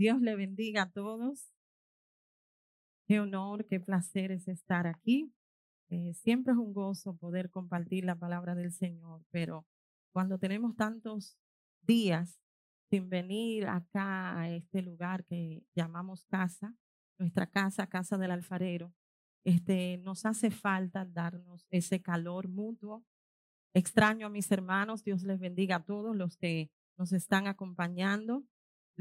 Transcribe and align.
Dios 0.00 0.22
le 0.22 0.34
bendiga 0.34 0.84
a 0.84 0.90
todos. 0.90 1.52
Qué 3.06 3.20
honor, 3.20 3.66
qué 3.66 3.80
placer 3.80 4.32
es 4.32 4.48
estar 4.48 4.86
aquí. 4.86 5.30
Eh, 5.90 6.14
siempre 6.14 6.54
es 6.54 6.58
un 6.58 6.72
gozo 6.72 7.18
poder 7.18 7.50
compartir 7.50 8.06
la 8.06 8.14
palabra 8.14 8.54
del 8.54 8.72
Señor, 8.72 9.22
pero 9.30 9.66
cuando 10.14 10.38
tenemos 10.38 10.74
tantos 10.74 11.36
días 11.82 12.40
sin 12.88 13.10
venir 13.10 13.66
acá 13.66 14.40
a 14.40 14.48
este 14.48 14.80
lugar 14.80 15.26
que 15.26 15.66
llamamos 15.74 16.24
casa, 16.24 16.74
nuestra 17.18 17.46
casa, 17.46 17.86
casa 17.86 18.16
del 18.16 18.30
alfarero, 18.30 18.94
este, 19.44 19.98
nos 19.98 20.24
hace 20.24 20.50
falta 20.50 21.04
darnos 21.04 21.66
ese 21.70 22.00
calor 22.00 22.48
mutuo. 22.48 23.04
Extraño 23.74 24.28
a 24.28 24.30
mis 24.30 24.50
hermanos, 24.50 25.04
Dios 25.04 25.24
les 25.24 25.38
bendiga 25.38 25.76
a 25.76 25.84
todos 25.84 26.16
los 26.16 26.38
que 26.38 26.70
nos 26.96 27.12
están 27.12 27.48
acompañando. 27.48 28.46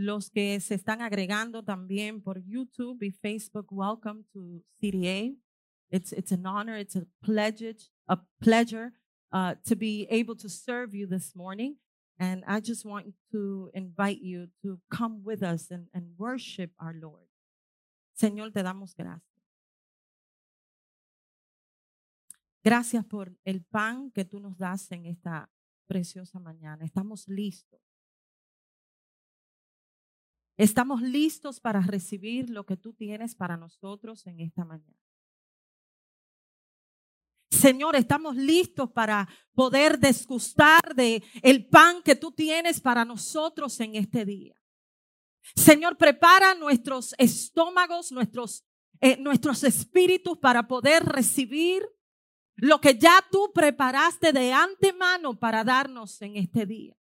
Los 0.02 0.30
que 0.30 0.62
se 0.62 0.76
están 0.76 1.02
agregando 1.02 1.62
también 1.62 2.22
por 2.22 2.42
YouTube 2.42 3.04
y 3.04 3.12
Facebook, 3.12 3.68
welcome 3.70 4.24
to 4.32 4.64
CDA. 4.80 5.36
It's, 5.92 6.14
it's 6.14 6.32
an 6.32 6.46
honor, 6.46 6.78
it's 6.78 6.96
a 6.96 7.06
pleasure, 7.22 7.76
a 8.08 8.18
pleasure 8.42 8.94
uh, 9.34 9.56
to 9.66 9.76
be 9.76 10.08
able 10.10 10.38
to 10.38 10.48
serve 10.48 10.96
you 10.96 11.06
this 11.06 11.36
morning. 11.36 11.76
And 12.18 12.46
I 12.48 12.62
just 12.62 12.86
want 12.86 13.14
to 13.34 13.72
invite 13.74 14.22
you 14.22 14.48
to 14.62 14.80
come 14.90 15.22
with 15.22 15.44
us 15.44 15.70
and, 15.70 15.88
and 15.94 16.18
worship 16.18 16.72
our 16.80 16.94
Lord. 16.94 17.28
Señor, 18.18 18.54
te 18.54 18.64
damos 18.64 18.96
gracias. 18.96 19.22
Gracias 22.64 23.04
por 23.06 23.34
el 23.46 23.66
pan 23.70 24.12
que 24.12 24.24
tú 24.24 24.40
nos 24.40 24.58
das 24.58 24.90
en 24.94 25.08
esta 25.08 25.50
preciosa 25.90 26.40
mañana. 26.40 26.86
Estamos 26.86 27.28
listos 27.28 27.89
Estamos 30.60 31.02
listos 31.02 31.62
para 31.62 31.80
recibir 31.80 32.50
lo 32.50 32.66
que 32.66 32.76
tú 32.76 32.92
tienes 32.92 33.34
para 33.34 33.56
nosotros 33.56 34.28
en 34.28 34.42
esta 34.42 34.66
mañana. 34.66 35.00
Señor, 37.50 37.96
estamos 37.96 38.36
listos 38.36 38.92
para 38.92 39.30
poder 39.54 39.98
desgustar 40.00 40.94
de 40.96 41.24
el 41.44 41.70
pan 41.70 42.04
que 42.04 42.14
tú 42.14 42.34
tienes 42.34 42.82
para 42.82 43.06
nosotros 43.06 43.80
en 43.80 43.96
este 43.96 44.26
día. 44.26 44.54
Señor, 45.56 45.96
prepara 45.96 46.54
nuestros 46.56 47.16
estómagos, 47.18 48.12
nuestros, 48.12 48.66
eh, 49.00 49.16
nuestros 49.16 49.64
espíritus 49.64 50.38
para 50.40 50.68
poder 50.68 51.06
recibir 51.06 51.88
lo 52.58 52.82
que 52.82 52.98
ya 52.98 53.26
tú 53.32 53.50
preparaste 53.54 54.34
de 54.34 54.52
antemano 54.52 55.40
para 55.40 55.64
darnos 55.64 56.22
en 56.22 56.36
este 56.36 56.66
día. 56.66 57.00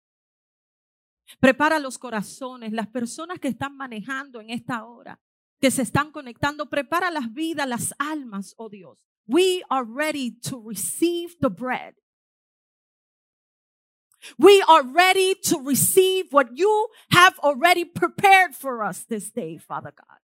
Prepara 1.39 1.79
los 1.79 1.97
corazones, 1.97 2.71
las 2.71 2.87
personas 2.87 3.39
que 3.39 3.49
están 3.49 3.75
manejando 3.75 4.41
en 4.41 4.49
esta 4.49 4.85
hora, 4.85 5.19
que 5.59 5.69
se 5.69 5.83
están 5.83 6.11
conectando. 6.11 6.69
Prepara 6.69 7.11
las 7.11 7.31
vidas, 7.33 7.67
las 7.67 7.93
almas, 7.99 8.55
oh 8.57 8.69
Dios. 8.69 8.97
We 9.27 9.61
are 9.69 9.85
ready 9.85 10.31
to 10.49 10.59
receive 10.59 11.35
the 11.39 11.49
bread. 11.49 11.95
We 14.37 14.61
are 14.67 14.83
ready 14.83 15.35
to 15.49 15.61
receive 15.61 16.31
what 16.31 16.49
you 16.57 16.89
have 17.11 17.37
already 17.39 17.85
prepared 17.85 18.53
for 18.55 18.83
us 18.83 19.05
this 19.05 19.31
day, 19.31 19.57
Father 19.57 19.93
God. 19.95 20.19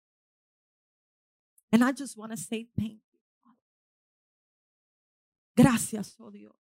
And 1.73 1.83
I 1.83 1.93
just 1.93 2.17
want 2.17 2.33
to 2.33 2.37
say 2.37 2.69
thank 2.79 3.01
you. 3.13 3.55
Gracias, 5.57 6.17
oh 6.21 6.31
Dios. 6.31 6.55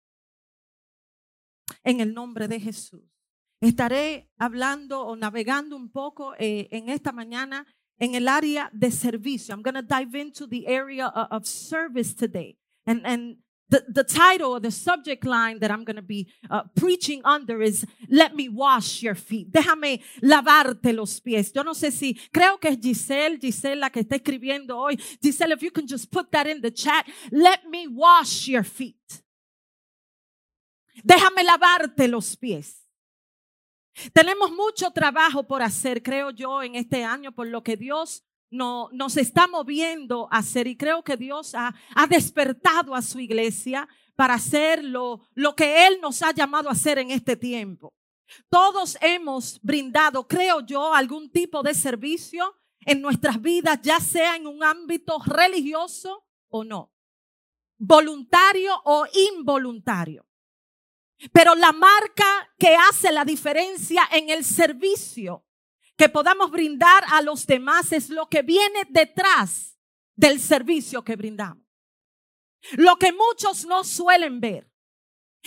En 1.84 2.00
el 2.00 2.14
nombre 2.14 2.48
de 2.48 2.60
Jesús. 2.60 3.19
Estaré 3.62 4.30
hablando 4.38 5.06
o 5.06 5.16
navegando 5.16 5.76
un 5.76 5.90
poco 5.90 6.34
eh, 6.40 6.70
en 6.72 6.90
esta 6.90 7.12
mañana 7.12 7.66
en 8.00 8.16
el 8.16 8.28
área 8.28 8.70
de 8.74 8.90
servicio. 8.90 9.54
I'm 9.54 9.62
going 9.62 9.76
to 9.76 9.82
dive 9.82 10.16
into 10.16 10.48
the 10.48 10.66
area 10.68 11.08
of, 11.08 11.46
service 11.46 12.14
today. 12.14 12.58
And, 12.88 13.06
and 13.06 13.38
the, 13.70 13.84
the 13.88 14.04
title 14.04 14.54
or 14.54 14.60
the 14.62 14.72
subject 14.72 15.26
line 15.26 15.60
that 15.60 15.70
I'm 15.70 15.84
going 15.84 15.98
to 15.98 16.02
be 16.02 16.32
uh, 16.50 16.64
preaching 16.76 17.22
under 17.26 17.62
is 17.62 17.86
Let 18.10 18.34
me 18.34 18.48
wash 18.50 19.04
your 19.04 19.16
feet. 19.16 19.52
Déjame 19.52 20.02
lavarte 20.22 20.94
los 20.94 21.20
pies. 21.20 21.52
Yo 21.54 21.64
no 21.64 21.74
sé 21.74 21.92
si, 21.92 22.16
creo 22.32 22.60
que 22.60 22.70
es 22.70 22.80
Giselle, 22.82 23.38
Giselle 23.40 23.92
que 23.92 24.00
está 24.00 24.16
escribiendo 24.16 24.78
hoy. 24.78 24.98
Giselle, 25.22 25.52
if 25.52 25.62
you 25.62 25.72
can 25.72 25.86
just 25.86 26.10
put 26.10 26.32
that 26.32 26.48
in 26.48 26.62
the 26.62 26.72
chat. 26.72 27.06
Let 27.32 27.70
me 27.70 27.88
wash 27.88 28.48
your 28.48 28.64
feet. 28.64 29.24
Déjame 31.04 31.44
lavarte 31.44 32.08
los 32.08 32.36
pies. 32.38 32.89
Tenemos 34.14 34.52
mucho 34.52 34.92
trabajo 34.92 35.44
por 35.44 35.62
hacer, 35.62 36.02
creo 36.02 36.32
yo, 36.32 36.62
en 36.64 36.76
este 36.76 37.04
año, 37.04 37.32
por 37.32 37.48
lo 37.48 37.64
que 37.64 37.78
Dios 37.78 38.24
no, 38.50 38.90
nos 38.92 39.18
está 39.18 39.48
moviendo 39.48 40.28
a 40.32 40.38
hacer. 40.38 40.68
Y 40.68 40.76
creo 40.76 41.04
que 41.04 41.18
Dios 41.18 41.56
ha, 41.56 41.74
ha 41.96 42.08
despertado 42.08 42.96
a 42.96 43.02
su 43.02 43.20
iglesia 43.20 43.88
para 44.16 44.34
hacer 44.36 44.84
lo, 44.84 45.22
lo 45.34 45.56
que 45.56 45.88
Él 45.88 46.00
nos 46.02 46.22
ha 46.22 46.34
llamado 46.34 46.70
a 46.70 46.74
hacer 46.74 47.00
en 47.00 47.12
este 47.12 47.36
tiempo. 47.36 47.94
Todos 48.50 48.98
hemos 49.02 49.60
brindado, 49.62 50.28
creo 50.28 50.62
yo, 50.62 50.94
algún 50.94 51.32
tipo 51.32 51.64
de 51.64 51.74
servicio 51.74 52.56
en 52.82 53.02
nuestras 53.02 53.42
vidas, 53.42 53.80
ya 53.82 54.00
sea 54.00 54.36
en 54.36 54.48
un 54.48 54.64
ámbito 54.64 55.20
religioso 55.26 56.26
o 56.50 56.64
no, 56.64 56.94
voluntario 57.78 58.74
o 58.86 59.06
involuntario. 59.36 60.29
Pero 61.34 61.56
la 61.56 61.72
marca 61.72 62.50
que 62.58 62.76
hace 62.76 63.12
la 63.12 63.26
diferencia 63.26 64.08
en 64.12 64.30
el 64.30 64.46
servicio 64.46 65.46
que 65.98 66.08
podamos 66.08 66.50
brindar 66.50 67.04
a 67.10 67.22
los 67.22 67.46
demás 67.46 67.92
es 67.92 68.10
lo 68.10 68.30
que 68.30 68.42
viene 68.42 68.84
detrás 68.90 69.78
del 70.16 70.40
servicio 70.40 71.04
que 71.04 71.18
brindamos. 71.18 71.66
Lo 72.74 72.98
que 72.98 73.12
muchos 73.12 73.66
no 73.66 73.84
suelen 73.84 74.40
ver. 74.40 74.72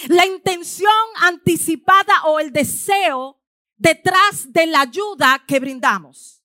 La 0.08 0.26
intención 0.26 0.90
anticipada 1.20 2.24
o 2.24 2.38
el 2.38 2.52
deseo 2.52 3.40
detrás 3.76 4.52
de 4.52 4.66
la 4.66 4.82
ayuda 4.82 5.42
que 5.46 5.58
brindamos. 5.58 6.42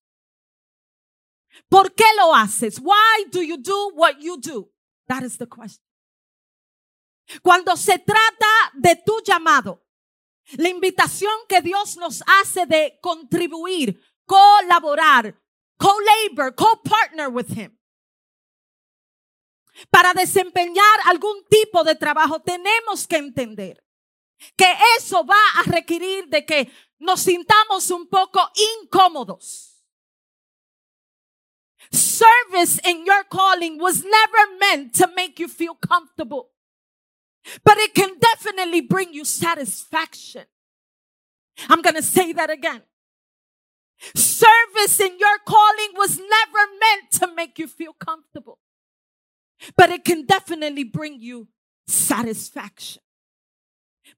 ¿Por 1.70 1.94
qué 1.94 2.06
lo 2.18 2.34
haces? 2.34 2.80
Why 2.80 3.26
do 3.32 3.42
you 3.42 3.58
do 3.58 3.90
what 3.94 4.18
you 4.20 4.38
do? 4.38 4.72
That 5.08 5.24
is 5.24 5.38
the 5.38 5.48
question. 5.48 5.87
Cuando 7.42 7.76
se 7.76 8.00
trata 8.00 8.48
de 8.74 8.96
tu 8.96 9.22
llamado, 9.24 9.84
la 10.56 10.70
invitación 10.70 11.34
que 11.48 11.62
Dios 11.62 11.98
nos 11.98 12.24
hace 12.42 12.66
de 12.66 13.00
contribuir, 13.02 14.02
colaborar, 14.26 15.38
co-labor, 15.78 16.56
co-partner 16.56 17.28
with 17.30 17.50
Him. 17.50 17.78
Para 19.90 20.14
desempeñar 20.14 21.00
algún 21.06 21.46
tipo 21.50 21.84
de 21.84 21.96
trabajo 21.96 22.42
tenemos 22.42 23.06
que 23.08 23.18
entender 23.18 23.84
que 24.56 24.74
eso 24.98 25.24
va 25.26 25.36
a 25.60 25.64
requerir 25.64 26.28
de 26.28 26.46
que 26.46 26.72
nos 27.00 27.22
sintamos 27.22 27.92
un 27.92 28.08
poco 28.08 28.40
incómodos. 28.82 29.84
Service 31.92 32.82
in 32.86 33.06
your 33.06 33.24
calling 33.30 33.80
was 33.80 34.04
never 34.04 34.58
meant 34.60 34.94
to 34.94 35.08
make 35.16 35.40
you 35.40 35.48
feel 35.48 35.76
comfortable. 35.76 36.52
But 37.64 37.78
it 37.78 37.94
can 37.94 38.18
definitely 38.20 38.82
bring 38.82 39.14
you 39.14 39.26
satisfaction. 39.26 40.46
I'm 41.70 41.82
going 41.82 41.96
to 41.96 42.04
say 42.04 42.34
that 42.34 42.50
again. 42.50 42.84
Service 44.14 45.00
in 45.00 45.18
your 45.18 45.40
calling 45.46 45.92
was 45.96 46.18
never 46.18 46.64
meant 46.80 47.12
to 47.14 47.34
make 47.36 47.58
you 47.58 47.68
feel 47.68 47.94
comfortable, 47.94 48.60
but 49.76 49.90
it 49.90 50.06
can 50.06 50.26
definitely 50.26 50.84
bring 50.84 51.20
you 51.20 51.48
satisfaction. 51.88 53.02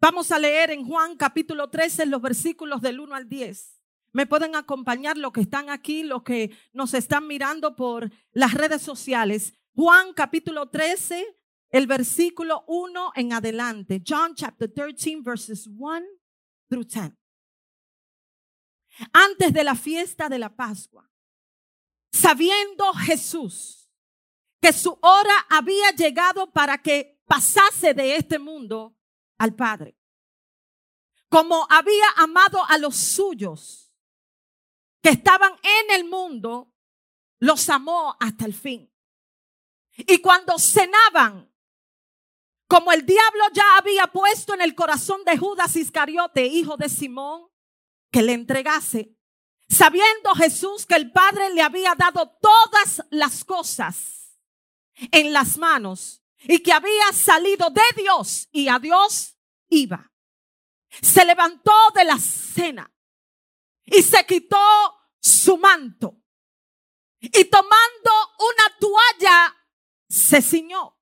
Vamos 0.02 0.32
a 0.32 0.40
leer 0.40 0.72
en 0.72 0.86
Juan 0.86 1.16
capítulo 1.16 1.70
13 1.70 2.06
los 2.08 2.22
versículos 2.22 2.82
del 2.82 3.00
1 3.00 3.16
al 3.16 3.30
10. 3.30 3.80
Me 4.12 4.26
pueden 4.26 4.56
acompañar 4.56 5.18
los 5.18 5.32
que 5.32 5.42
están 5.42 5.70
aquí, 5.70 6.04
los 6.04 6.24
que 6.24 6.52
nos 6.74 6.94
están 6.94 7.28
mirando 7.28 7.76
por 7.76 8.12
las 8.32 8.54
redes 8.54 8.82
sociales. 8.82 9.54
Juan 9.76 10.14
capítulo 10.14 10.70
13, 10.70 11.26
el 11.70 11.88
versículo 11.88 12.64
1 12.68 13.12
en 13.16 13.34
adelante. 13.34 14.02
John 14.06 14.36
chapter 14.36 14.72
13 14.72 15.22
verses 15.22 15.68
1 15.68 16.06
through 16.70 16.88
10. 16.88 17.14
Antes 19.14 19.54
de 19.54 19.64
la 19.64 19.76
fiesta 19.76 20.28
de 20.28 20.40
la 20.40 20.56
Pascua, 20.56 21.10
sabiendo 22.12 22.92
Jesús 22.94 23.90
que 24.60 24.74
su 24.74 24.98
hora 25.02 25.46
había 25.50 25.92
llegado 25.92 26.52
para 26.52 26.82
que 26.82 27.22
pasase 27.26 27.94
de 27.94 28.16
este 28.16 28.40
mundo 28.40 28.98
al 29.38 29.56
Padre. 29.56 29.96
Como 31.30 31.66
había 31.70 32.10
amado 32.18 32.64
a 32.68 32.78
los 32.78 32.96
suyos 32.96 33.94
que 35.02 35.10
estaban 35.12 35.54
en 35.64 35.96
el 35.96 36.10
mundo, 36.10 36.74
los 37.40 37.70
amó 37.70 38.18
hasta 38.20 38.46
el 38.46 38.54
fin. 38.54 38.92
Y 39.96 40.20
cuando 40.20 40.58
cenaban, 40.58 41.49
como 42.70 42.94
el 42.94 43.06
diablo 43.06 43.44
ya 43.52 43.78
había 43.78 44.08
puesto 44.08 44.54
en 44.54 44.62
el 44.62 44.76
corazón 44.76 45.26
de 45.26 45.38
Judas 45.38 45.76
Iscariote, 45.76 46.46
hijo 46.46 46.78
de 46.78 46.88
Simón, 46.88 47.50
que 48.12 48.22
le 48.22 48.34
entregase, 48.34 49.20
Sabiendo 49.70 50.34
Jesús 50.34 50.88
que 50.88 50.96
el 50.96 51.12
Padre 51.12 51.54
le 51.54 51.62
había 51.62 51.94
dado 51.94 52.36
todas 52.42 53.04
las 53.12 53.46
cosas 53.46 54.36
en 55.12 55.32
las 55.32 55.60
manos 55.60 56.24
y 56.42 56.60
que 56.60 56.74
había 56.74 57.14
salido 57.14 57.70
de 57.70 58.02
Dios 58.02 58.50
y 58.52 58.68
a 58.68 58.80
Dios 58.80 59.38
iba. 59.68 60.12
Se 61.02 61.24
levantó 61.24 61.72
de 61.94 62.04
la 62.04 62.18
cena 62.18 62.92
y 63.86 64.02
se 64.02 64.26
quitó 64.26 64.58
su 65.22 65.56
manto 65.58 66.20
y 67.20 67.46
tomando 67.46 68.12
una 68.40 68.78
toalla 68.80 69.56
se 70.08 70.42
ciñó. 70.42 70.99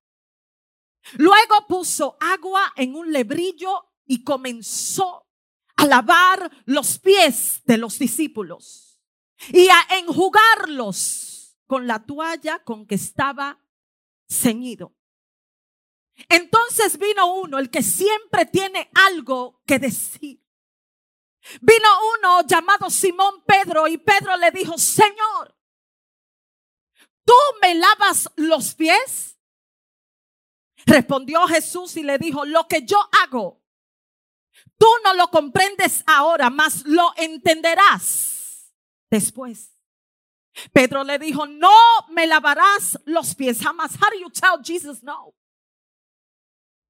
Luego 1.13 1.67
puso 1.67 2.17
agua 2.19 2.73
en 2.75 2.95
un 2.95 3.11
lebrillo 3.11 3.93
y 4.05 4.23
comenzó 4.23 5.27
a 5.75 5.85
lavar 5.85 6.51
los 6.65 6.99
pies 6.99 7.61
de 7.65 7.77
los 7.77 7.99
discípulos 7.99 8.99
y 9.49 9.69
a 9.69 9.97
enjugarlos 9.99 11.57
con 11.67 11.87
la 11.87 12.05
toalla 12.05 12.63
con 12.63 12.87
que 12.87 12.95
estaba 12.95 13.61
ceñido. 14.29 14.95
Entonces 16.29 16.97
vino 16.97 17.33
uno, 17.35 17.59
el 17.59 17.69
que 17.69 17.83
siempre 17.83 18.45
tiene 18.45 18.89
algo 18.93 19.61
que 19.65 19.77
decir. 19.77 20.43
Vino 21.61 21.87
uno 22.17 22.41
llamado 22.45 22.89
Simón 22.89 23.43
Pedro 23.45 23.87
y 23.87 23.97
Pedro 23.97 24.35
le 24.37 24.51
dijo, 24.51 24.77
Señor, 24.77 25.55
¿tú 27.23 27.33
me 27.61 27.75
lavas 27.75 28.29
los 28.35 28.73
pies? 28.73 29.36
Respondió 30.87 31.45
Jesús 31.47 31.97
y 31.97 32.03
le 32.03 32.17
dijo, 32.17 32.45
lo 32.45 32.65
que 32.65 32.83
yo 32.83 32.97
hago, 33.21 33.61
tú 34.77 34.87
no 35.03 35.13
lo 35.15 35.29
comprendes 35.29 36.01
ahora, 36.07 36.49
mas 36.49 36.85
lo 36.85 37.11
entenderás 37.17 38.73
después. 39.11 39.77
Pedro 40.71 41.03
le 41.03 41.19
dijo, 41.19 41.45
no 41.45 41.75
me 42.11 42.25
lavarás 42.25 42.97
los 43.03 43.35
pies 43.35 43.59
jamás. 43.61 43.95
How 43.95 44.09
do 44.11 44.17
you 44.17 44.29
tell 44.29 44.63
Jesus 44.63 45.03
no? 45.03 45.35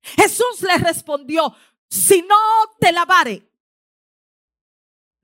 Jesús 0.04 0.62
le 0.62 0.78
respondió, 0.78 1.56
si 1.90 2.22
no 2.22 2.38
te 2.80 2.92
lavare, 2.92 3.52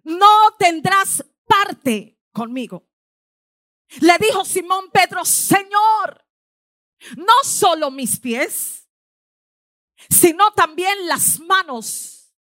no 0.03 0.51
tendrás 0.57 1.23
parte 1.45 2.19
conmigo. 2.31 2.89
Le 4.01 4.17
dijo 4.17 4.43
Simón 4.43 4.89
Pedro, 4.91 5.23
Señor, 5.23 6.22
no 7.17 7.33
solo 7.43 7.91
mis 7.91 8.19
pies, 8.19 8.89
sino 10.09 10.51
también 10.53 11.07
las 11.07 11.39
manos. 11.39 12.33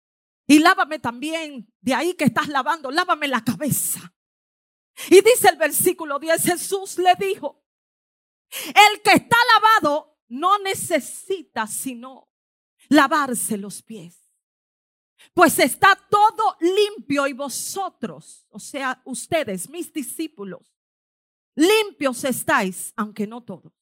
Y 0.46 0.58
lávame 0.58 0.98
también, 0.98 1.72
de 1.80 1.94
ahí 1.94 2.14
que 2.14 2.24
estás 2.24 2.48
lavando, 2.48 2.90
lávame 2.90 3.28
la 3.28 3.42
cabeza. 3.42 4.12
Y 5.08 5.20
dice 5.22 5.48
el 5.48 5.56
versículo 5.56 6.18
10, 6.18 6.42
Jesús 6.42 6.98
le 6.98 7.14
dijo, 7.18 7.64
el 8.66 9.00
que 9.02 9.12
está 9.12 9.36
lavado 9.54 10.18
no 10.28 10.58
necesita 10.58 11.66
sino 11.66 12.28
lavarse 12.88 13.56
los 13.56 13.82
pies. 13.82 14.28
Pues 15.34 15.58
está 15.58 15.98
todo 16.10 16.56
limpio 16.60 17.26
y 17.26 17.32
vosotros, 17.32 18.46
o 18.50 18.58
sea, 18.58 19.00
ustedes, 19.04 19.68
mis 19.70 19.92
discípulos, 19.92 20.74
limpios 21.54 22.24
estáis, 22.24 22.92
aunque 22.96 23.26
no 23.26 23.42
todos. 23.42 23.72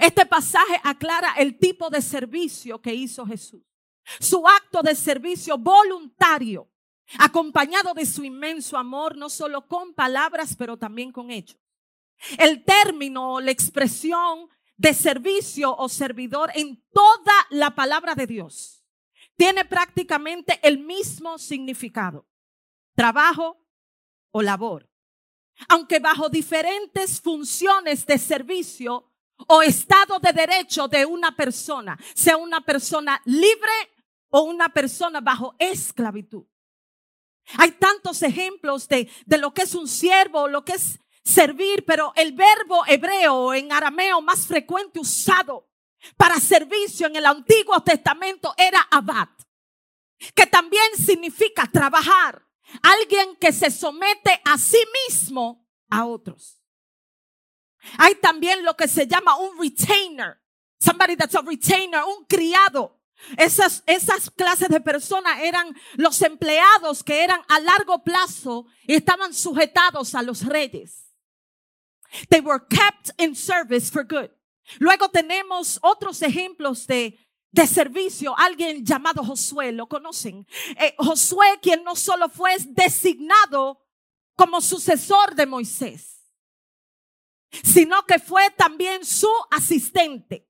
Este 0.00 0.26
pasaje 0.26 0.80
aclara 0.82 1.34
el 1.38 1.58
tipo 1.58 1.90
de 1.90 2.02
servicio 2.02 2.80
que 2.80 2.94
hizo 2.94 3.24
Jesús. 3.26 3.62
Su 4.20 4.46
acto 4.46 4.82
de 4.82 4.94
servicio 4.94 5.58
voluntario, 5.58 6.70
acompañado 7.18 7.94
de 7.94 8.06
su 8.06 8.24
inmenso 8.24 8.76
amor, 8.76 9.16
no 9.16 9.28
solo 9.28 9.66
con 9.66 9.94
palabras, 9.94 10.54
pero 10.56 10.76
también 10.76 11.12
con 11.12 11.30
hechos. 11.30 11.60
El 12.38 12.64
término, 12.64 13.40
la 13.40 13.50
expresión 13.50 14.48
de 14.76 14.94
servicio 14.94 15.74
o 15.76 15.88
servidor 15.88 16.50
en 16.54 16.82
toda 16.92 17.34
la 17.50 17.74
palabra 17.74 18.14
de 18.14 18.26
Dios 18.26 18.84
tiene 19.36 19.64
prácticamente 19.64 20.58
el 20.62 20.78
mismo 20.78 21.38
significado. 21.38 22.26
Trabajo 22.94 23.62
o 24.30 24.42
labor. 24.42 24.88
Aunque 25.68 26.00
bajo 26.00 26.28
diferentes 26.28 27.20
funciones 27.20 28.06
de 28.06 28.18
servicio 28.18 29.12
o 29.48 29.62
estado 29.62 30.18
de 30.18 30.32
derecho 30.32 30.88
de 30.88 31.04
una 31.04 31.34
persona, 31.34 31.98
sea 32.14 32.36
una 32.36 32.60
persona 32.60 33.20
libre 33.24 33.72
o 34.30 34.42
una 34.42 34.68
persona 34.68 35.20
bajo 35.20 35.54
esclavitud. 35.58 36.44
Hay 37.58 37.72
tantos 37.72 38.22
ejemplos 38.22 38.88
de, 38.88 39.08
de 39.24 39.38
lo 39.38 39.54
que 39.54 39.62
es 39.62 39.74
un 39.74 39.86
siervo, 39.86 40.48
lo 40.48 40.64
que 40.64 40.72
es 40.72 40.98
servir, 41.22 41.84
pero 41.84 42.12
el 42.16 42.32
verbo 42.32 42.84
hebreo 42.86 43.54
en 43.54 43.72
arameo 43.72 44.20
más 44.20 44.46
frecuente 44.46 44.98
usado 44.98 45.68
para 46.16 46.40
servicio 46.40 47.06
en 47.06 47.16
el 47.16 47.26
Antiguo 47.26 47.80
Testamento 47.82 48.54
era 48.56 48.80
abad, 48.90 49.28
que 50.34 50.46
también 50.46 50.86
significa 50.96 51.68
trabajar, 51.70 52.46
alguien 52.82 53.36
que 53.36 53.52
se 53.52 53.70
somete 53.70 54.40
a 54.44 54.58
sí 54.58 54.82
mismo 55.08 55.66
a 55.88 56.04
otros. 56.04 56.60
Hay 57.98 58.14
también 58.16 58.64
lo 58.64 58.76
que 58.76 58.88
se 58.88 59.06
llama 59.06 59.36
un 59.36 59.58
retainer, 59.58 60.38
somebody 60.78 61.16
that's 61.16 61.34
a 61.34 61.42
retainer, 61.42 62.02
un 62.04 62.24
criado. 62.26 62.96
Esas, 63.36 63.82
esas 63.86 64.30
clases 64.30 64.68
de 64.68 64.80
personas 64.80 65.40
eran 65.40 65.74
los 65.96 66.20
empleados 66.22 67.02
que 67.02 67.24
eran 67.24 67.40
a 67.48 67.60
largo 67.60 68.04
plazo 68.04 68.66
y 68.86 68.94
estaban 68.94 69.32
sujetados 69.32 70.14
a 70.14 70.22
los 70.22 70.44
reyes. 70.44 71.14
They 72.28 72.40
were 72.40 72.60
kept 72.60 73.10
in 73.18 73.34
service 73.34 73.90
for 73.90 74.04
good. 74.04 74.30
Luego 74.78 75.08
tenemos 75.08 75.78
otros 75.82 76.22
ejemplos 76.22 76.86
de, 76.86 77.18
de 77.52 77.66
servicio. 77.66 78.34
Alguien 78.36 78.84
llamado 78.84 79.24
Josué, 79.24 79.72
¿lo 79.72 79.88
conocen? 79.88 80.46
Eh, 80.78 80.94
Josué, 80.98 81.58
quien 81.62 81.84
no 81.84 81.96
solo 81.96 82.28
fue 82.28 82.56
designado 82.68 83.82
como 84.36 84.60
sucesor 84.60 85.34
de 85.34 85.46
Moisés, 85.46 86.15
sino 87.50 88.04
que 88.04 88.18
fue 88.18 88.50
también 88.50 89.04
su 89.04 89.30
asistente. 89.50 90.48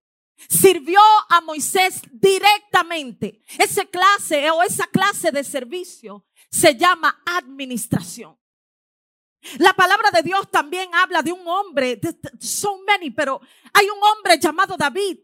Sirvió 0.48 1.00
a 1.30 1.40
Moisés 1.40 2.02
directamente. 2.10 3.40
Esa 3.58 3.84
clase 3.86 4.50
o 4.50 4.62
esa 4.62 4.86
clase 4.86 5.30
de 5.32 5.42
servicio 5.42 6.26
se 6.50 6.74
llama 6.76 7.22
administración. 7.24 8.38
La 9.58 9.72
palabra 9.74 10.10
de 10.10 10.22
Dios 10.22 10.50
también 10.50 10.92
habla 10.94 11.22
de 11.22 11.32
un 11.32 11.46
hombre, 11.46 12.00
so 12.40 12.82
many, 12.86 13.10
pero 13.10 13.40
hay 13.72 13.86
un 13.88 14.02
hombre 14.02 14.38
llamado 14.38 14.76
David, 14.76 15.18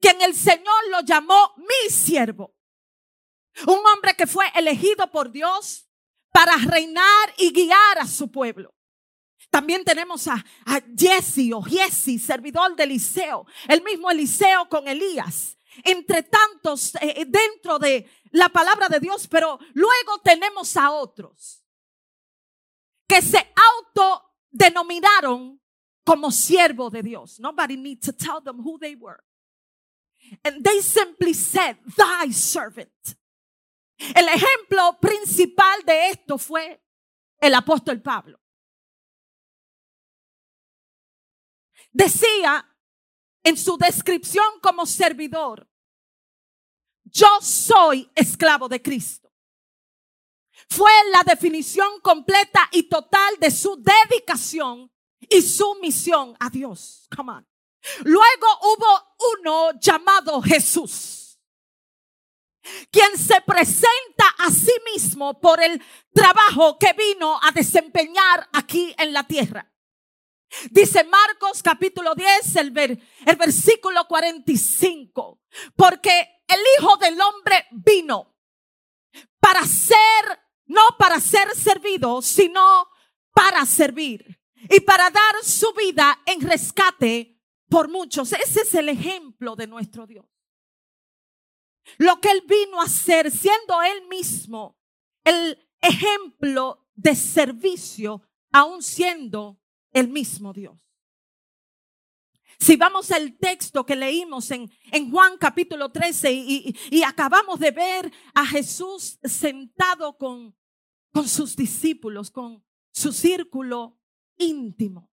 quien 0.00 0.20
el 0.22 0.34
Señor 0.34 0.88
lo 0.90 1.00
llamó 1.00 1.54
mi 1.58 1.90
siervo. 1.90 2.56
Un 3.66 3.80
hombre 3.86 4.14
que 4.14 4.26
fue 4.26 4.46
elegido 4.54 5.10
por 5.10 5.30
Dios 5.30 5.88
para 6.32 6.56
reinar 6.56 7.34
y 7.38 7.52
guiar 7.52 7.98
a 7.98 8.06
su 8.06 8.30
pueblo. 8.30 8.75
También 9.50 9.84
tenemos 9.84 10.28
a, 10.28 10.44
Jesse 10.96 11.52
o 11.54 11.62
Jesse, 11.62 12.18
servidor 12.18 12.76
de 12.76 12.84
Eliseo, 12.84 13.46
el 13.68 13.82
mismo 13.82 14.10
Eliseo 14.10 14.68
con 14.68 14.86
Elías, 14.86 15.56
entre 15.84 16.22
tantos 16.22 16.94
eh, 16.96 17.14
eh, 17.16 17.24
dentro 17.26 17.78
de 17.78 18.08
la 18.32 18.48
palabra 18.48 18.88
de 18.88 19.00
Dios, 19.00 19.26
pero 19.28 19.58
luego 19.74 20.18
tenemos 20.22 20.76
a 20.76 20.90
otros 20.90 21.62
que 23.06 23.22
se 23.22 23.52
autodenominaron 24.52 25.60
como 26.04 26.30
siervo 26.30 26.90
de 26.90 27.02
Dios. 27.02 27.40
Nobody 27.40 27.76
needs 27.76 28.06
to 28.06 28.12
tell 28.12 28.40
them 28.42 28.60
who 28.60 28.78
they 28.78 28.94
were. 28.94 29.22
And 30.44 30.62
they 30.64 30.80
simply 30.80 31.34
said, 31.34 31.76
thy 31.96 32.32
servant. 32.32 33.16
El 34.14 34.28
ejemplo 34.28 34.98
principal 35.00 35.82
de 35.84 36.10
esto 36.10 36.36
fue 36.36 36.80
el 37.40 37.54
apóstol 37.54 38.02
Pablo. 38.02 38.38
Decía 41.96 42.68
en 43.42 43.56
su 43.56 43.76
descripción 43.78 44.44
como 44.60 44.84
servidor, 44.84 45.68
yo 47.04 47.28
soy 47.40 48.10
esclavo 48.14 48.68
de 48.68 48.82
Cristo 48.82 49.26
fue 50.68 50.90
la 51.12 51.22
definición 51.22 52.00
completa 52.00 52.68
y 52.72 52.84
total 52.84 53.38
de 53.38 53.50
su 53.50 53.82
dedicación 53.82 54.90
y 55.20 55.42
su 55.42 55.76
misión 55.76 56.36
a 56.40 56.50
Dios. 56.50 57.08
Come 57.14 57.32
on. 57.32 57.48
Luego 58.04 58.46
hubo 58.62 59.16
uno 59.38 59.70
llamado 59.78 60.42
Jesús, 60.42 61.38
quien 62.90 63.16
se 63.16 63.40
presenta 63.42 64.28
a 64.38 64.50
sí 64.50 64.72
mismo 64.92 65.40
por 65.40 65.62
el 65.62 65.80
trabajo 66.12 66.78
que 66.78 66.92
vino 66.94 67.38
a 67.40 67.52
desempeñar 67.52 68.48
aquí 68.52 68.94
en 68.98 69.12
la 69.12 69.24
tierra. 69.24 69.72
Dice 70.70 71.04
Marcos 71.04 71.62
capítulo 71.62 72.14
10, 72.14 72.56
el, 72.56 73.02
el 73.26 73.36
versículo 73.36 74.06
45, 74.06 75.40
porque 75.74 76.42
el 76.46 76.60
Hijo 76.78 76.96
del 76.98 77.20
Hombre 77.20 77.66
vino 77.72 78.34
para 79.40 79.64
ser 79.66 79.96
no 80.66 80.82
para 80.98 81.20
ser 81.20 81.54
servido, 81.54 82.20
sino 82.22 82.88
para 83.32 83.64
servir 83.66 84.40
y 84.68 84.80
para 84.80 85.10
dar 85.10 85.34
su 85.42 85.72
vida 85.74 86.20
en 86.26 86.40
rescate 86.40 87.40
por 87.68 87.88
muchos. 87.88 88.32
Ese 88.32 88.62
es 88.62 88.74
el 88.74 88.88
ejemplo 88.88 89.56
de 89.56 89.66
nuestro 89.66 90.06
Dios. 90.06 90.26
Lo 91.98 92.20
que 92.20 92.30
Él 92.30 92.42
vino 92.46 92.80
a 92.80 92.84
hacer, 92.84 93.30
siendo 93.30 93.80
Él 93.82 94.08
mismo 94.08 94.76
el 95.24 95.68
ejemplo 95.80 96.88
de 96.94 97.14
servicio, 97.14 98.22
aún 98.52 98.82
siendo 98.82 99.60
el 99.96 100.08
mismo 100.08 100.52
Dios. 100.52 100.78
Si 102.58 102.76
vamos 102.76 103.10
al 103.10 103.38
texto 103.38 103.84
que 103.86 103.96
leímos 103.96 104.50
en, 104.50 104.70
en 104.92 105.10
Juan 105.10 105.38
capítulo 105.38 105.90
13 105.90 106.32
y, 106.32 106.76
y, 106.90 107.02
acabamos 107.02 107.58
de 107.58 107.70
ver 107.70 108.12
a 108.34 108.46
Jesús 108.46 109.18
sentado 109.22 110.16
con, 110.18 110.54
con 111.12 111.26
sus 111.26 111.56
discípulos, 111.56 112.30
con 112.30 112.62
su 112.92 113.12
círculo 113.12 113.98
íntimo. 114.36 115.10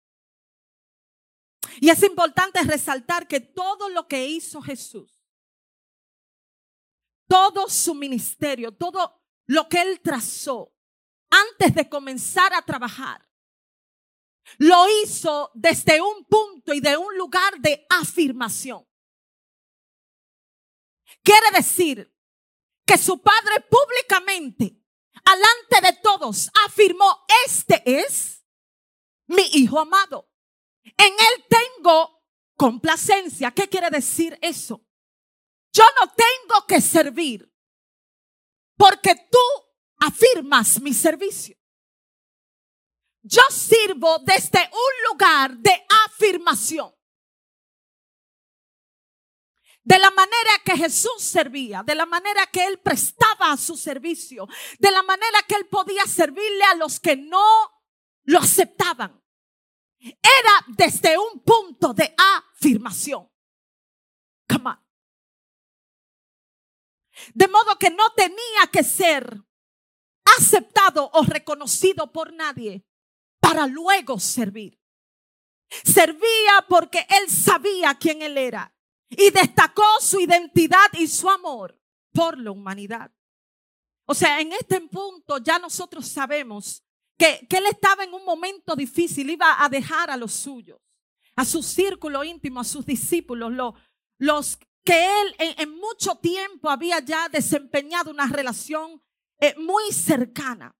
Y 1.80 1.90
es 1.90 2.02
importante 2.04 2.62
resaltar 2.62 3.26
que 3.26 3.40
todo 3.40 3.88
lo 3.88 4.06
que 4.06 4.28
hizo 4.28 4.62
Jesús, 4.62 5.20
todo 7.28 7.68
su 7.68 7.94
ministerio, 7.96 8.72
todo 8.72 9.20
lo 9.46 9.68
que 9.68 9.80
él 9.80 10.00
trazó 10.00 10.72
antes 11.30 11.74
de 11.74 11.88
comenzar 11.88 12.52
a 12.54 12.62
trabajar, 12.62 13.27
lo 14.56 14.86
hizo 15.02 15.50
desde 15.54 16.00
un 16.00 16.24
punto 16.24 16.72
y 16.72 16.80
de 16.80 16.96
un 16.96 17.16
lugar 17.16 17.58
de 17.60 17.86
afirmación. 17.90 18.86
Quiere 21.22 21.50
decir 21.54 22.10
que 22.86 22.96
su 22.96 23.20
padre 23.20 23.60
públicamente, 23.68 24.80
alante 25.24 25.92
de 25.92 26.00
todos, 26.02 26.50
afirmó, 26.66 27.24
este 27.44 27.82
es 27.84 28.44
mi 29.26 29.42
hijo 29.52 29.78
amado. 29.78 30.30
En 30.96 31.12
él 31.12 31.44
tengo 31.48 32.24
complacencia. 32.56 33.50
¿Qué 33.50 33.68
quiere 33.68 33.90
decir 33.90 34.38
eso? 34.40 34.82
Yo 35.72 35.84
no 36.00 36.12
tengo 36.14 36.66
que 36.66 36.80
servir 36.80 37.52
porque 38.76 39.14
tú 39.30 39.38
afirmas 39.98 40.80
mi 40.80 40.94
servicio. 40.94 41.57
Yo 43.28 43.42
sirvo 43.50 44.20
desde 44.20 44.58
un 44.72 45.10
lugar 45.10 45.58
de 45.58 45.84
afirmación. 46.06 46.94
De 49.82 49.98
la 49.98 50.10
manera 50.10 50.50
que 50.64 50.76
Jesús 50.76 51.22
servía, 51.22 51.82
de 51.82 51.94
la 51.94 52.06
manera 52.06 52.46
que 52.46 52.64
Él 52.64 52.78
prestaba 52.80 53.54
su 53.58 53.76
servicio, 53.76 54.46
de 54.78 54.90
la 54.90 55.02
manera 55.02 55.42
que 55.46 55.56
Él 55.56 55.66
podía 55.66 56.06
servirle 56.06 56.64
a 56.64 56.74
los 56.76 57.00
que 57.00 57.16
no 57.16 57.44
lo 58.24 58.38
aceptaban. 58.38 59.22
Era 59.98 60.64
desde 60.68 61.18
un 61.18 61.42
punto 61.42 61.92
de 61.92 62.14
afirmación. 62.16 63.30
Come 64.48 64.70
on. 64.70 64.86
De 67.34 67.48
modo 67.48 67.78
que 67.78 67.90
no 67.90 68.10
tenía 68.14 68.68
que 68.72 68.84
ser 68.84 69.38
aceptado 70.38 71.10
o 71.12 71.24
reconocido 71.24 72.10
por 72.10 72.32
nadie 72.32 72.87
para 73.48 73.66
luego 73.66 74.20
servir. 74.20 74.78
Servía 75.82 76.66
porque 76.68 77.06
él 77.08 77.30
sabía 77.30 77.94
quién 77.94 78.20
él 78.20 78.36
era 78.36 78.74
y 79.08 79.30
destacó 79.30 79.84
su 80.00 80.20
identidad 80.20 80.86
y 80.92 81.06
su 81.06 81.30
amor 81.30 81.80
por 82.12 82.38
la 82.38 82.50
humanidad. 82.50 83.10
O 84.04 84.14
sea, 84.14 84.40
en 84.40 84.52
este 84.52 84.82
punto 84.82 85.38
ya 85.38 85.58
nosotros 85.58 86.06
sabemos 86.06 86.82
que, 87.16 87.46
él 87.48 87.66
estaba 87.66 88.04
en 88.04 88.12
un 88.12 88.24
momento 88.24 88.76
difícil, 88.76 89.30
iba 89.30 89.62
a 89.62 89.68
dejar 89.70 90.10
a 90.10 90.16
los 90.16 90.32
suyos, 90.32 90.78
a 91.34 91.44
su 91.44 91.62
círculo 91.62 92.24
íntimo, 92.24 92.60
a 92.60 92.64
sus 92.64 92.84
discípulos, 92.84 93.50
los, 94.18 94.58
que 94.84 95.06
él 95.06 95.34
en, 95.38 95.70
mucho 95.78 96.16
tiempo 96.16 96.68
había 96.68 97.00
ya 97.00 97.30
desempeñado 97.30 98.10
una 98.10 98.26
relación 98.26 99.02
eh, 99.40 99.54
muy 99.58 99.90
cercana. 99.90 100.77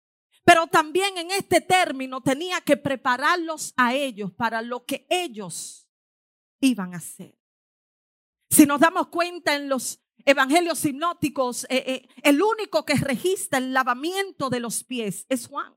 Pero 0.49 0.67
también 0.67 1.19
en 1.19 1.31
este 1.31 1.61
término 1.61 2.23
tenía 2.23 2.63
que 2.63 2.79
prepararlos 2.79 3.75
a 3.77 3.93
ellos 3.93 4.33
para 4.33 4.63
lo 4.63 4.87
que 4.87 5.07
ellos 5.11 5.91
iban 6.59 6.95
a 6.95 6.97
hacer. 6.97 7.39
Si 8.49 8.65
nos 8.65 8.81
damos 8.81 9.09
cuenta 9.09 9.55
en 9.55 9.69
los 9.69 10.01
evangelios 10.25 10.79
sinóticos, 10.79 11.65
eh, 11.65 11.85
eh, 11.87 12.09
el 12.23 12.43
único 12.43 12.87
que 12.87 12.95
registra 12.95 13.59
el 13.59 13.75
lavamiento 13.75 14.49
de 14.49 14.61
los 14.61 14.85
pies 14.85 15.27
es 15.29 15.49
Juan. 15.49 15.77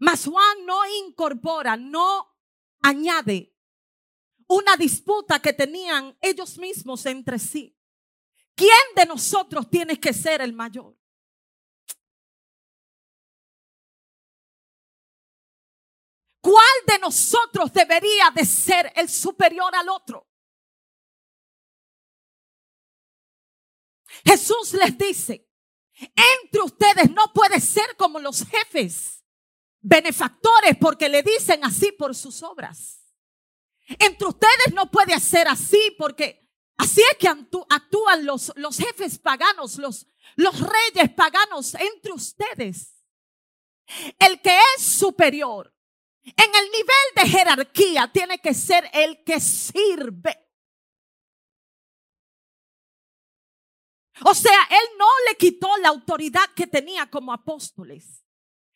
Mas 0.00 0.24
Juan 0.24 0.64
no 0.64 0.80
incorpora, 1.06 1.76
no 1.76 2.38
añade 2.80 3.54
una 4.46 4.78
disputa 4.78 5.42
que 5.42 5.52
tenían 5.52 6.16
ellos 6.22 6.56
mismos 6.56 7.04
entre 7.04 7.38
sí. 7.38 7.78
¿Quién 8.54 8.70
de 8.96 9.04
nosotros 9.04 9.68
tiene 9.68 10.00
que 10.00 10.14
ser 10.14 10.40
el 10.40 10.54
mayor? 10.54 11.01
¿Cuál 16.42 16.72
de 16.88 16.98
nosotros 16.98 17.72
debería 17.72 18.32
de 18.34 18.44
ser 18.44 18.92
el 18.96 19.08
superior 19.08 19.72
al 19.76 19.88
otro? 19.88 20.28
Jesús 24.24 24.72
les 24.72 24.98
dice, 24.98 25.48
entre 26.40 26.62
ustedes 26.62 27.10
no 27.12 27.32
puede 27.32 27.60
ser 27.60 27.96
como 27.96 28.18
los 28.18 28.44
jefes, 28.44 29.24
benefactores, 29.80 30.76
porque 30.80 31.08
le 31.08 31.22
dicen 31.22 31.64
así 31.64 31.92
por 31.92 32.12
sus 32.12 32.42
obras. 32.42 33.04
Entre 33.86 34.26
ustedes 34.26 34.74
no 34.74 34.90
puede 34.90 35.18
ser 35.20 35.46
así 35.46 35.94
porque 35.96 36.50
así 36.76 37.02
es 37.12 37.18
que 37.18 37.28
actúan 37.28 38.26
los, 38.26 38.52
los 38.56 38.76
jefes 38.78 39.16
paganos, 39.16 39.76
los, 39.76 40.08
los 40.34 40.58
reyes 40.58 41.08
paganos 41.14 41.74
entre 41.74 42.12
ustedes. 42.12 43.00
El 44.18 44.40
que 44.40 44.58
es 44.76 44.82
superior 44.82 45.72
en 46.24 46.54
el 46.54 46.70
nivel 46.70 47.06
de 47.16 47.28
jerarquía 47.28 48.10
tiene 48.12 48.38
que 48.38 48.54
ser 48.54 48.88
el 48.92 49.24
que 49.24 49.40
sirve. 49.40 50.38
O 54.24 54.34
sea, 54.34 54.68
él 54.70 54.96
no 54.98 55.06
le 55.28 55.36
quitó 55.36 55.68
la 55.78 55.88
autoridad 55.88 56.48
que 56.54 56.66
tenía 56.68 57.10
como 57.10 57.32
apóstoles. 57.32 58.24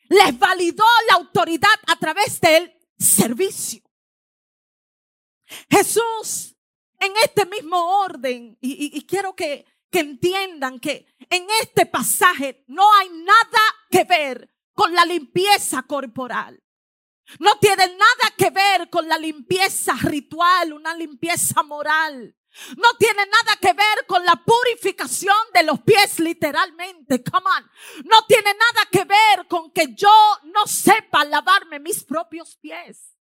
Les 0.09 0.37
validó 0.39 0.85
la 1.09 1.17
autoridad 1.17 1.79
a 1.87 1.97
través 1.97 2.41
del 2.41 2.73
servicio. 2.99 3.83
Jesús, 5.71 6.57
en 6.99 7.13
este 7.23 7.47
mismo 7.47 8.01
orden, 8.01 8.59
y, 8.61 9.07
quiero 9.07 9.37
que, 9.37 9.65
que 9.91 10.01
entiendan 10.01 10.81
que 10.81 11.07
en 11.31 11.47
este 11.61 11.87
pasaje 11.87 12.65
no 12.67 12.83
hay 12.95 13.09
nada 13.11 13.61
que 13.89 14.03
ver 14.03 14.53
con 14.73 14.93
la 14.93 15.05
limpieza 15.05 15.83
corporal. 15.83 16.61
No 17.41 17.59
tiene 17.59 17.89
nada 17.89 18.35
que 18.37 18.51
ver 18.51 18.89
con 18.89 19.09
la 19.09 19.19
limpieza 19.19 19.95
ritual, 19.95 20.73
una 20.73 20.95
limpieza 20.95 21.63
moral. 21.63 22.37
No 22.77 22.97
tiene 22.99 23.27
nada 23.27 23.57
que 23.61 23.73
ver 23.73 24.07
con 24.07 24.25
la 24.25 24.37
purificación 24.37 25.37
de 25.53 25.65
los 25.65 25.81
pies 25.81 26.19
literalmente. 26.21 27.23
Come 27.23 27.47
on. 27.47 27.71
No 28.05 28.25
tiene 28.27 28.55
nada 28.55 28.87
que 28.91 29.05
ver 29.05 29.47
con 29.49 29.71
que 29.73 29.95
yo 29.95 30.09
no 30.45 30.67
sepa 30.67 31.25
lavarme 31.25 31.81
mis 31.81 32.03
propios 32.05 32.57
pies. 32.57 33.13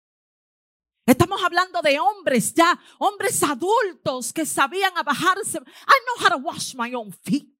Estamos 1.07 1.43
hablando 1.43 1.83
de 1.83 1.99
hombres 1.99 2.55
ya, 2.55 2.79
hombres 2.99 3.43
adultos 3.43 4.33
que 4.33 4.47
sabían 4.47 4.97
a 4.97 5.03
bajarse. 5.03 5.59
I 5.59 5.99
know 6.07 6.25
how 6.25 6.29
to 6.31 6.39
wash 6.39 6.75
my 6.75 6.95
own 6.95 7.13
feet. 7.13 7.51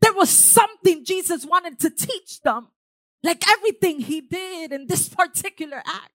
There 0.00 0.12
was 0.12 0.30
something 0.30 1.04
Jesus 1.04 1.44
wanted 1.46 1.78
to 1.80 1.90
teach 1.90 2.40
them. 2.42 2.68
Like 3.22 3.44
everything 3.48 4.00
he 4.00 4.22
did 4.22 4.72
in 4.72 4.86
this 4.86 5.08
particular 5.08 5.82
act. 5.84 6.12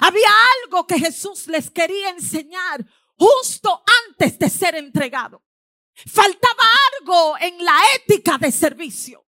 Había 0.00 0.28
algo 0.64 0.86
que 0.86 0.98
Jesús 0.98 1.48
les 1.48 1.70
quería 1.70 2.10
enseñar 2.10 2.86
justo 3.18 3.82
antes 4.08 4.38
de 4.38 4.48
ser 4.48 4.76
entregado. 4.76 5.42
Faltaba 5.94 6.64
algo 6.92 7.36
en 7.38 7.62
la 7.62 7.78
ética 7.96 8.38
de 8.38 8.52
servicio. 8.52 9.26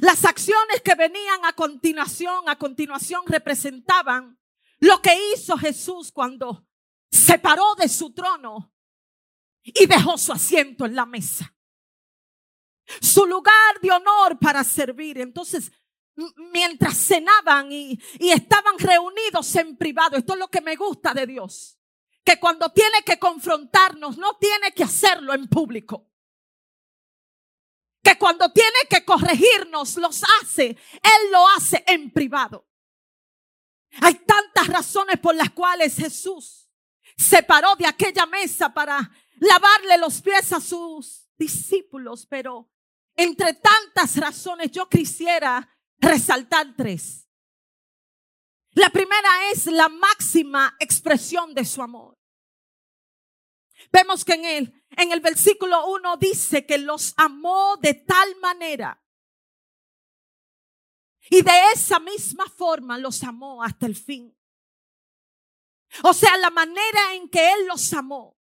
Las 0.00 0.24
acciones 0.24 0.80
que 0.82 0.94
venían 0.94 1.44
a 1.44 1.52
continuación, 1.52 2.48
a 2.48 2.56
continuación 2.56 3.22
representaban 3.26 4.38
lo 4.78 5.02
que 5.02 5.32
hizo 5.32 5.56
Jesús 5.58 6.10
cuando 6.10 6.66
se 7.10 7.38
paró 7.38 7.74
de 7.76 7.88
su 7.88 8.12
trono 8.12 8.72
y 9.62 9.86
dejó 9.86 10.16
su 10.16 10.32
asiento 10.32 10.86
en 10.86 10.96
la 10.96 11.06
mesa 11.06 11.54
su 13.00 13.26
lugar 13.26 13.80
de 13.80 13.90
honor 13.90 14.38
para 14.38 14.64
servir. 14.64 15.18
Entonces, 15.18 15.70
mientras 16.52 16.96
cenaban 16.96 17.70
y, 17.70 17.98
estaban 18.18 18.78
reunidos 18.78 19.54
en 19.56 19.76
privado, 19.76 20.16
esto 20.16 20.34
es 20.34 20.38
lo 20.38 20.48
que 20.48 20.60
me 20.60 20.76
gusta 20.76 21.14
de 21.14 21.26
Dios, 21.26 21.78
que 22.24 22.38
cuando 22.38 22.70
tiene 22.72 23.02
que 23.04 23.18
confrontarnos, 23.18 24.18
no 24.18 24.36
tiene 24.36 24.72
que 24.72 24.84
hacerlo 24.84 25.34
en 25.34 25.48
público. 25.48 26.06
Que 28.02 28.16
cuando 28.18 28.50
tiene 28.50 28.78
que 28.88 29.04
corregirnos, 29.04 29.96
los 29.96 30.22
hace, 30.40 30.68
Él 30.68 31.32
lo 31.32 31.46
hace 31.50 31.84
en 31.86 32.10
privado. 32.10 32.66
Hay 34.00 34.14
tantas 34.14 34.68
razones 34.68 35.18
por 35.18 35.34
las 35.34 35.50
cuales 35.50 35.96
Jesús 35.96 36.70
se 37.16 37.42
paró 37.42 37.74
de 37.76 37.86
aquella 37.86 38.24
mesa 38.26 38.72
para 38.72 39.10
lavarle 39.38 39.98
los 39.98 40.22
pies 40.22 40.52
a 40.52 40.60
sus 40.60 41.28
discípulos, 41.36 42.26
pero 42.26 42.70
entre 43.22 43.52
tantas 43.52 44.16
razones 44.16 44.70
yo 44.70 44.88
quisiera 44.88 45.68
resaltar 45.98 46.74
tres. 46.74 47.28
La 48.72 48.88
primera 48.88 49.50
es 49.52 49.66
la 49.66 49.90
máxima 49.90 50.74
expresión 50.80 51.52
de 51.52 51.66
su 51.66 51.82
amor. 51.82 52.16
Vemos 53.92 54.24
que 54.24 54.34
en 54.34 54.44
el, 54.46 54.84
en 54.96 55.12
el 55.12 55.20
versículo 55.20 55.86
1 55.88 56.16
dice 56.16 56.64
que 56.64 56.78
los 56.78 57.12
amó 57.18 57.76
de 57.76 57.92
tal 57.92 58.36
manera. 58.36 59.02
Y 61.28 61.42
de 61.42 61.72
esa 61.74 62.00
misma 62.00 62.46
forma 62.48 62.96
los 62.96 63.22
amó 63.22 63.62
hasta 63.62 63.84
el 63.84 63.96
fin. 63.96 64.34
O 66.04 66.14
sea, 66.14 66.38
la 66.38 66.50
manera 66.50 67.14
en 67.14 67.28
que 67.28 67.52
Él 67.52 67.66
los 67.66 67.92
amó 67.92 68.39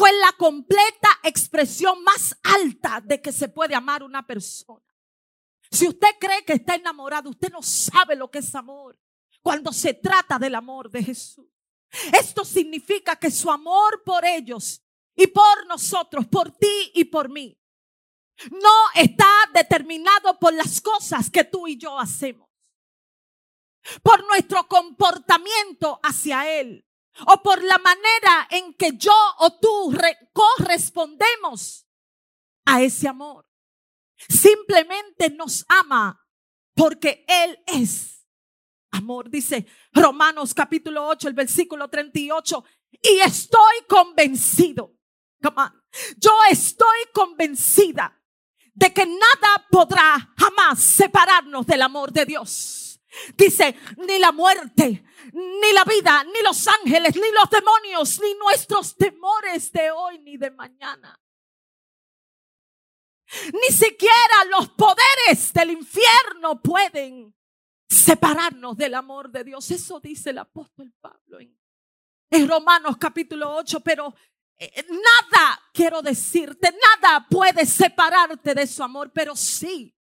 fue 0.00 0.14
la 0.14 0.32
completa 0.32 1.10
expresión 1.22 2.02
más 2.02 2.34
alta 2.42 3.02
de 3.04 3.20
que 3.20 3.32
se 3.32 3.50
puede 3.50 3.74
amar 3.74 4.02
una 4.02 4.26
persona. 4.26 4.80
Si 5.70 5.86
usted 5.86 6.08
cree 6.18 6.42
que 6.42 6.54
está 6.54 6.74
enamorado, 6.74 7.28
usted 7.28 7.52
no 7.52 7.60
sabe 7.60 8.16
lo 8.16 8.30
que 8.30 8.38
es 8.38 8.54
amor 8.54 8.98
cuando 9.42 9.74
se 9.74 9.92
trata 9.92 10.38
del 10.38 10.54
amor 10.54 10.90
de 10.90 11.04
Jesús. 11.04 11.44
Esto 12.18 12.46
significa 12.46 13.16
que 13.16 13.30
su 13.30 13.50
amor 13.50 14.02
por 14.02 14.24
ellos 14.24 14.82
y 15.14 15.26
por 15.26 15.66
nosotros, 15.66 16.26
por 16.28 16.50
ti 16.52 16.92
y 16.94 17.04
por 17.04 17.28
mí, 17.28 17.60
no 18.52 18.74
está 18.94 19.30
determinado 19.52 20.38
por 20.38 20.54
las 20.54 20.80
cosas 20.80 21.28
que 21.28 21.44
tú 21.44 21.68
y 21.68 21.76
yo 21.76 21.98
hacemos, 21.98 22.48
por 24.02 24.26
nuestro 24.28 24.66
comportamiento 24.66 26.00
hacia 26.02 26.58
Él 26.58 26.86
o 27.26 27.42
por 27.42 27.62
la 27.62 27.78
manera 27.78 28.48
en 28.50 28.74
que 28.74 28.96
yo 28.96 29.14
o 29.38 29.58
tú 29.58 29.96
correspondemos 30.32 31.86
a 32.64 32.82
ese 32.82 33.08
amor. 33.08 33.46
Simplemente 34.28 35.30
nos 35.30 35.64
ama 35.68 36.26
porque 36.74 37.24
Él 37.26 37.58
es 37.66 38.26
amor. 38.90 39.30
Dice 39.30 39.66
Romanos 39.92 40.54
capítulo 40.54 41.06
8, 41.06 41.28
el 41.28 41.34
versículo 41.34 41.88
38. 41.88 42.64
Y 43.02 43.20
estoy 43.20 43.84
convencido. 43.88 44.96
Yo 46.18 46.32
estoy 46.50 46.98
convencida 47.12 48.20
de 48.74 48.92
que 48.92 49.06
nada 49.06 49.66
podrá 49.70 50.32
jamás 50.38 50.80
separarnos 50.80 51.66
del 51.66 51.82
amor 51.82 52.12
de 52.12 52.26
Dios. 52.26 52.89
Dice, 53.36 53.74
ni 53.96 54.18
la 54.18 54.32
muerte, 54.32 55.04
ni 55.32 55.72
la 55.72 55.84
vida, 55.84 56.24
ni 56.24 56.42
los 56.42 56.66
ángeles, 56.68 57.16
ni 57.16 57.30
los 57.32 57.50
demonios, 57.50 58.20
ni 58.20 58.34
nuestros 58.34 58.96
temores 58.96 59.72
de 59.72 59.90
hoy 59.90 60.18
ni 60.20 60.36
de 60.36 60.50
mañana. 60.50 61.20
Ni 63.52 63.74
siquiera 63.74 64.44
los 64.50 64.70
poderes 64.70 65.52
del 65.52 65.70
infierno 65.70 66.60
pueden 66.60 67.34
separarnos 67.88 68.76
del 68.76 68.94
amor 68.94 69.30
de 69.30 69.44
Dios. 69.44 69.70
Eso 69.70 70.00
dice 70.00 70.30
el 70.30 70.38
apóstol 70.38 70.92
Pablo 71.00 71.38
en, 71.40 72.48
Romanos 72.48 72.96
capítulo 72.96 73.56
8, 73.56 73.80
pero 73.80 74.14
eh, 74.56 74.84
nada, 74.88 75.60
quiero 75.72 76.00
decirte, 76.00 76.72
nada 76.72 77.26
puede 77.28 77.66
separarte 77.66 78.54
de 78.54 78.66
su 78.66 78.82
amor, 78.82 79.10
pero 79.12 79.34
sí. 79.34 79.94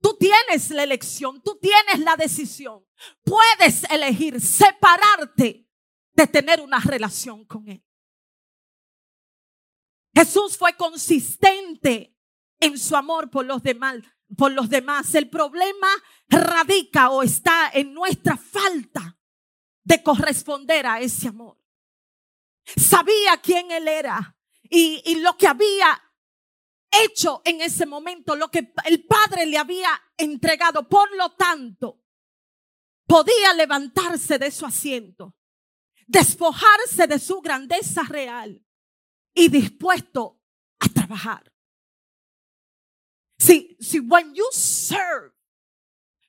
Tú 0.00 0.16
tienes 0.18 0.70
la 0.70 0.82
elección, 0.82 1.42
tú 1.42 1.58
tienes 1.60 2.00
la 2.00 2.16
decisión. 2.16 2.84
Puedes 3.24 3.84
elegir 3.90 4.40
separarte 4.40 5.66
de 6.12 6.26
tener 6.26 6.60
una 6.60 6.80
relación 6.80 7.44
con 7.44 7.68
Él. 7.68 7.82
Jesús 10.14 10.56
fue 10.56 10.74
consistente 10.74 12.16
en 12.58 12.78
su 12.78 12.96
amor 12.96 13.30
por 13.30 13.44
los 13.44 13.62
demás. 13.62 15.14
El 15.14 15.28
problema 15.28 15.88
radica 16.28 17.10
o 17.10 17.22
está 17.22 17.70
en 17.72 17.92
nuestra 17.92 18.36
falta 18.36 19.18
de 19.84 20.02
corresponder 20.02 20.86
a 20.86 21.00
ese 21.00 21.28
amor. 21.28 21.58
Sabía 22.64 23.36
quién 23.42 23.70
él 23.70 23.86
era 23.86 24.36
y, 24.62 25.02
y 25.04 25.16
lo 25.16 25.36
que 25.36 25.46
había 25.46 26.02
hecho 27.04 27.42
en 27.44 27.60
ese 27.60 27.86
momento, 27.86 28.36
lo 28.36 28.50
que 28.50 28.72
el 28.84 29.04
Padre 29.04 29.46
le 29.46 29.58
había 29.58 29.90
entregado. 30.16 30.88
Por 30.88 31.14
lo 31.16 31.30
tanto, 31.32 32.02
podía 33.06 33.54
levantarse 33.54 34.38
de 34.38 34.50
su 34.50 34.66
asiento, 34.66 35.36
despojarse 36.06 37.06
de 37.06 37.18
su 37.18 37.40
grandeza 37.40 38.02
real 38.04 38.64
y 39.34 39.48
dispuesto 39.48 40.40
a 40.78 40.88
trabajar. 40.88 41.52
See, 43.38 43.76
see, 43.80 44.00
when 44.00 44.34
you 44.34 44.48
serve, 44.52 45.32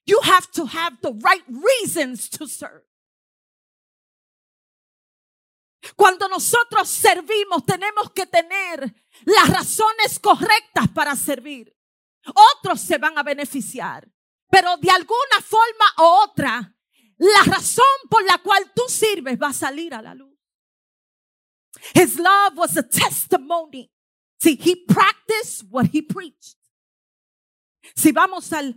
you 0.06 0.19
have 0.23 0.51
to 0.51 0.65
have 0.65 0.97
the 1.01 1.13
right 1.13 1.43
reasons 1.47 2.30
to 2.30 2.47
serve. 2.47 2.84
Cuando 5.95 6.28
nosotros 6.28 6.89
servimos, 6.89 7.65
tenemos 7.65 8.12
que 8.12 8.26
tener 8.26 8.93
las 9.26 9.50
razones 9.50 10.19
correctas 10.19 10.88
para 10.93 11.15
servir. 11.15 11.76
Otros 12.56 12.82
se 12.82 12.97
van 12.97 13.17
a 13.17 13.23
beneficiar, 13.23 14.10
pero 14.50 14.76
de 14.78 14.91
alguna 14.91 15.41
forma 15.41 15.86
u 15.97 16.04
otra, 16.04 16.76
la 17.17 17.43
razón 17.45 17.86
por 18.10 18.23
la 18.23 18.38
cual 18.39 18.71
tú 18.76 18.84
sirves 18.88 19.39
va 19.41 19.47
a 19.47 19.54
salir 19.54 19.93
a 19.93 20.02
la 20.02 20.13
luz. 20.13 20.38
His 21.93 22.17
love 22.17 22.58
was 22.58 22.76
a 22.78 22.84
testimony. 22.84 23.91
See, 24.41 24.56
he 24.56 24.76
practiced 24.76 25.63
what 25.69 25.88
he 25.93 26.02
preached. 26.02 26.58
Si 27.95 28.12
vamos 28.12 28.52
al, 28.52 28.76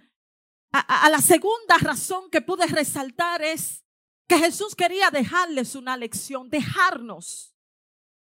a, 0.73 1.07
a 1.07 1.11
la 1.11 1.20
segunda 1.20 1.77
razón 1.79 2.31
que 2.31 2.40
pude 2.40 2.66
resaltar 2.66 3.42
es 3.42 3.85
que 4.31 4.38
Jesús 4.38 4.77
quería 4.77 5.11
dejarles 5.11 5.75
una 5.75 5.97
lección, 5.97 6.49
dejarnos 6.49 7.53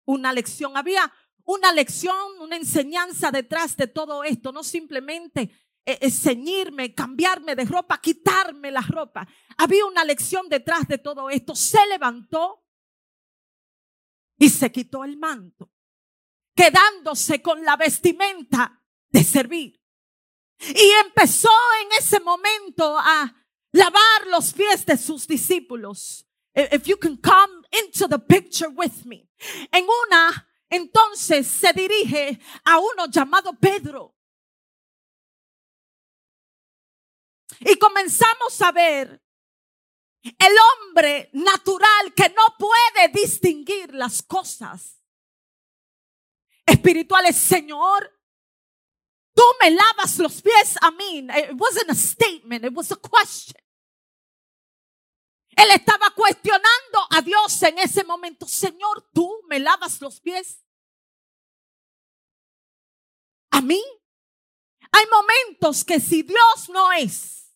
una 0.05 0.35
lección. 0.35 0.77
Había 0.77 1.11
una 1.45 1.73
lección, 1.73 2.15
una 2.41 2.57
enseñanza 2.57 3.31
detrás 3.31 3.75
de 3.75 3.87
todo 3.87 4.23
esto, 4.23 4.53
no 4.53 4.63
simplemente 4.63 5.41
eh, 5.87 5.97
eh, 5.99 6.11
ceñirme, 6.11 6.95
cambiarme 6.95 7.57
de 7.57 7.65
ropa, 7.65 8.03
quitarme 8.03 8.71
la 8.71 8.83
ropa. 8.83 9.27
Había 9.57 9.87
una 9.87 10.05
lección 10.05 10.47
detrás 10.51 10.87
de 10.87 10.99
todo 10.99 11.31
esto. 11.31 11.57
Se 11.57 11.87
levantó 11.87 12.67
y 14.37 14.51
se 14.51 14.71
quitó 14.71 15.05
el 15.05 15.17
manto, 15.17 15.73
quedándose 16.55 17.41
con 17.41 17.65
la 17.65 17.79
vestimenta 17.79 18.79
de 19.09 19.25
servir. 19.25 19.83
Y 20.59 20.91
empezó 21.03 21.49
en 21.81 21.99
ese 21.99 22.21
momento 22.21 22.95
a 22.99 23.44
lavar 23.75 24.27
los 24.29 24.53
pies 24.53 24.87
de 24.87 24.97
sus 24.97 25.27
discípulos. 25.27 26.25
If 26.55 26.87
you 26.87 26.97
can 26.97 27.17
come 27.17 27.65
into 27.73 28.07
the 28.07 28.19
picture 28.19 28.69
with 28.69 29.05
me. 29.05 29.29
En 29.73 29.85
una, 29.85 30.49
entonces 30.71 31.49
se 31.49 31.73
dirige 31.73 32.39
a 32.65 32.79
uno 32.79 33.07
llamado 33.09 33.53
Pedro. 33.55 34.15
Y 37.61 37.77
comenzamos 37.77 38.61
a 38.63 38.71
ver 38.71 39.21
el 40.23 40.53
hombre 40.59 41.31
natural 41.33 42.15
que 42.15 42.29
no 42.29 42.57
puede 42.57 43.09
distinguir 43.13 43.93
las 43.93 44.23
cosas 44.23 45.03
espirituales. 46.65 47.37
Señor, 47.37 48.09
tú 49.35 49.43
me 49.61 49.73
lavas 49.73 50.17
los 50.19 50.41
pies 50.41 50.77
a 50.81 50.93
mí. 50.93 51.27
It 51.29 51.59
wasn't 51.59 51.91
a 51.91 51.95
statement, 51.95 52.65
it 52.65 52.73
was 52.73 52.93
a 52.93 52.97
question. 52.97 53.64
Él 55.57 55.71
estaba 55.73 56.11
cuestionando 56.11 57.07
a 57.11 57.21
Dios 57.23 57.63
en 57.63 57.79
ese 57.79 58.05
momento. 58.05 58.47
Señor, 58.47 59.09
tú 59.13 59.41
me 59.49 59.59
lavas 59.59 60.01
los 60.01 60.21
pies. 60.21 60.65
A 63.51 63.61
mí. 63.61 63.83
Hay 64.93 65.07
momentos 65.11 65.85
que 65.85 65.99
si 65.99 66.23
Dios 66.23 66.69
no 66.69 66.93
es 66.93 67.53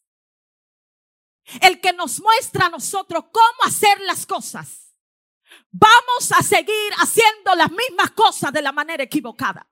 el 1.61 1.80
que 1.80 1.92
nos 1.92 2.20
muestra 2.20 2.66
a 2.66 2.70
nosotros 2.70 3.26
cómo 3.30 3.62
hacer 3.64 4.00
las 4.00 4.26
cosas, 4.26 4.92
vamos 5.70 6.32
a 6.32 6.42
seguir 6.42 6.92
haciendo 6.96 7.54
las 7.54 7.70
mismas 7.70 8.11
cosas 8.11 8.52
de 8.52 8.61
la 8.61 8.72
manera 8.72 9.04
equivocada. 9.04 9.70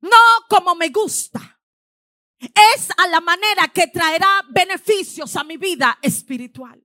No 0.00 0.16
como 0.48 0.74
me 0.74 0.88
gusta 0.88 1.59
es 2.40 2.90
a 2.96 3.06
la 3.08 3.20
manera 3.20 3.68
que 3.68 3.86
traerá 3.88 4.42
beneficios 4.48 5.36
a 5.36 5.44
mi 5.44 5.56
vida 5.56 5.98
espiritual. 6.02 6.80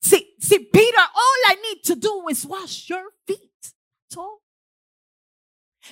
See, 0.00 0.34
see, 0.40 0.58
Peter, 0.60 0.98
all 0.98 1.42
I 1.46 1.56
need 1.62 1.82
to 1.84 1.94
do 1.96 2.26
is 2.28 2.44
wash 2.46 2.88
your 2.88 3.04
feet. 3.26 3.38
All. 4.16 4.40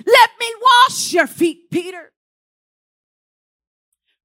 Let 0.05 0.31
me 0.39 0.47
wash 0.61 1.13
your 1.13 1.27
feet, 1.27 1.71
Peter. 1.71 2.13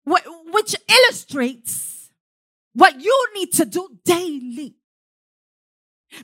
Wh- 0.05 0.53
Which 0.53 0.75
illustrates 0.87 2.09
what 2.73 2.99
you 3.01 3.27
need 3.35 3.51
to 3.53 3.65
do 3.65 3.87
daily. 4.03 4.75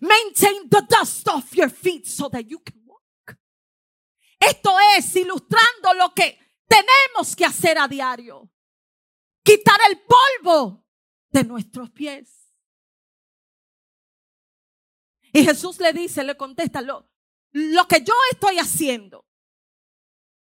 Maintain 0.01 0.69
the 0.69 0.85
dust 0.87 1.27
off 1.29 1.55
your 1.55 1.69
feet 1.69 2.07
so 2.07 2.29
that 2.29 2.49
you 2.49 2.59
can 2.59 2.79
walk. 2.85 3.37
Esto 4.39 4.75
es 4.97 5.15
ilustrando 5.15 5.93
lo 5.97 6.09
que 6.15 6.37
tenemos 6.69 7.35
que 7.35 7.45
hacer 7.45 7.77
a 7.77 7.87
diario. 7.87 8.49
Quitar 9.43 9.79
el 9.89 9.99
polvo 10.01 10.85
de 11.31 11.43
nuestros 11.43 11.89
pies. 11.89 12.53
Y 15.33 15.43
Jesús 15.43 15.79
le 15.79 15.91
dice, 15.93 16.23
le 16.23 16.37
contesta, 16.37 16.81
lo, 16.81 17.09
lo 17.51 17.87
que 17.87 18.01
yo 18.01 18.13
estoy 18.31 18.57
haciendo, 18.57 19.25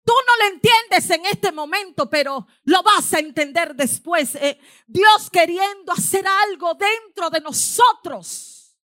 tú 0.03 0.13
no 0.27 0.45
lo 0.45 0.53
entiendes 0.53 1.09
en 1.09 1.25
este 1.25 1.51
momento, 1.51 2.09
pero 2.09 2.47
lo 2.63 2.83
vas 2.83 3.13
a 3.13 3.19
entender 3.19 3.75
después. 3.75 4.35
Eh, 4.35 4.59
Dios 4.87 5.29
queriendo 5.29 5.91
hacer 5.93 6.25
algo 6.27 6.73
dentro 6.73 7.29
de 7.29 7.41
nosotros. 7.41 8.77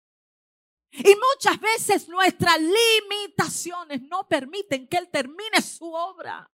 Y 0.91 1.15
muchas 1.15 1.59
veces 1.59 2.07
nuestras 2.07 2.57
limitaciones 2.59 4.01
no 4.03 4.27
permiten 4.27 4.87
que 4.87 4.97
Él 4.97 5.09
termine 5.09 5.61
su 5.61 5.91
obra. 5.91 6.49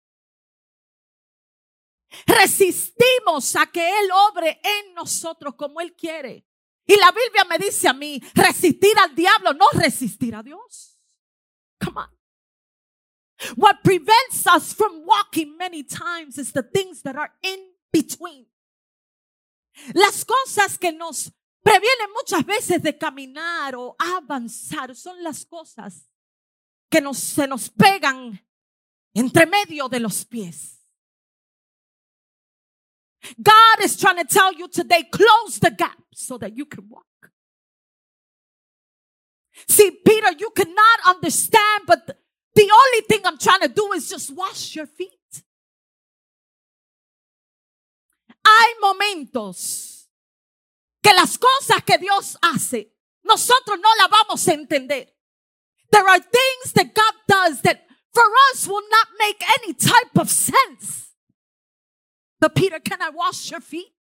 Resistimos 2.26 3.56
a 3.56 3.66
que 3.66 3.88
Él 3.88 4.08
obre 4.30 4.60
en 4.62 4.94
nosotros 4.94 5.54
como 5.54 5.80
Él 5.80 5.94
quiere. 5.94 6.46
Y 6.86 6.96
la 6.96 7.12
Biblia 7.12 7.44
me 7.48 7.58
dice 7.58 7.88
a 7.88 7.92
mí, 7.92 8.20
resistir 8.34 8.96
al 8.98 9.14
diablo, 9.14 9.52
no 9.54 9.66
resistir 9.72 10.34
a 10.34 10.42
Dios. 10.42 10.98
Come 11.82 12.00
on. 12.00 12.10
What 13.56 13.82
prevents 13.82 14.46
us 14.46 14.74
from 14.74 15.04
walking 15.04 15.56
many 15.56 15.82
times 15.82 16.38
is 16.38 16.52
the 16.52 16.62
things 16.62 17.02
that 17.02 17.16
are 17.16 17.32
in 17.42 17.72
between. 17.92 18.46
Las 19.94 20.24
cosas 20.24 20.78
que 20.78 20.92
nos 20.92 21.32
previenen 21.62 22.12
muchas 22.14 22.44
veces 22.44 22.82
de 22.82 22.96
caminar 22.96 23.74
o 23.74 23.96
avanzar 23.98 24.94
son 24.94 25.22
las 25.22 25.44
cosas 25.46 26.08
que 26.90 27.00
nos, 27.00 27.18
se 27.18 27.46
nos 27.46 27.70
pegan 27.70 28.44
entre 29.14 29.46
medio 29.46 29.88
de 29.88 30.00
los 30.00 30.24
pies. 30.24 30.81
God 33.40 33.80
is 33.82 33.96
trying 33.96 34.16
to 34.16 34.24
tell 34.24 34.52
you 34.52 34.68
today, 34.68 35.04
close 35.10 35.58
the 35.58 35.70
gap 35.70 35.98
so 36.12 36.38
that 36.38 36.56
you 36.56 36.64
can 36.66 36.88
walk. 36.88 37.04
See, 39.68 39.90
Peter, 40.04 40.32
you 40.38 40.50
cannot 40.50 41.00
understand, 41.06 41.82
but 41.86 42.06
the, 42.54 42.62
only 42.62 43.06
thing 43.08 43.20
I'm 43.24 43.38
trying 43.38 43.60
to 43.60 43.68
do 43.68 43.92
is 43.92 44.08
just 44.08 44.34
wash 44.34 44.74
your 44.74 44.86
feet. 44.86 45.10
Hay 48.44 48.74
momentos 48.82 50.08
que 51.02 51.12
las 51.14 51.38
cosas 51.38 51.84
que 51.84 51.98
Dios 51.98 52.36
hace, 52.42 52.92
nosotros 53.24 53.78
no 53.78 53.88
las 53.98 54.08
vamos 54.10 54.48
a 54.48 54.52
entender. 54.52 55.06
There 55.90 56.08
are 56.08 56.18
things 56.18 56.72
that 56.74 56.94
God 56.94 57.14
does 57.28 57.62
that 57.62 57.86
for 58.12 58.24
us 58.50 58.66
will 58.66 58.82
not 58.90 59.08
make 59.18 59.42
any 59.60 59.74
type 59.74 60.18
of 60.18 60.30
sense. 60.30 61.11
But 62.42 62.56
Peter, 62.56 62.80
can 62.80 63.00
I 63.00 63.10
wash 63.10 63.52
your 63.52 63.60
feet? 63.60 63.94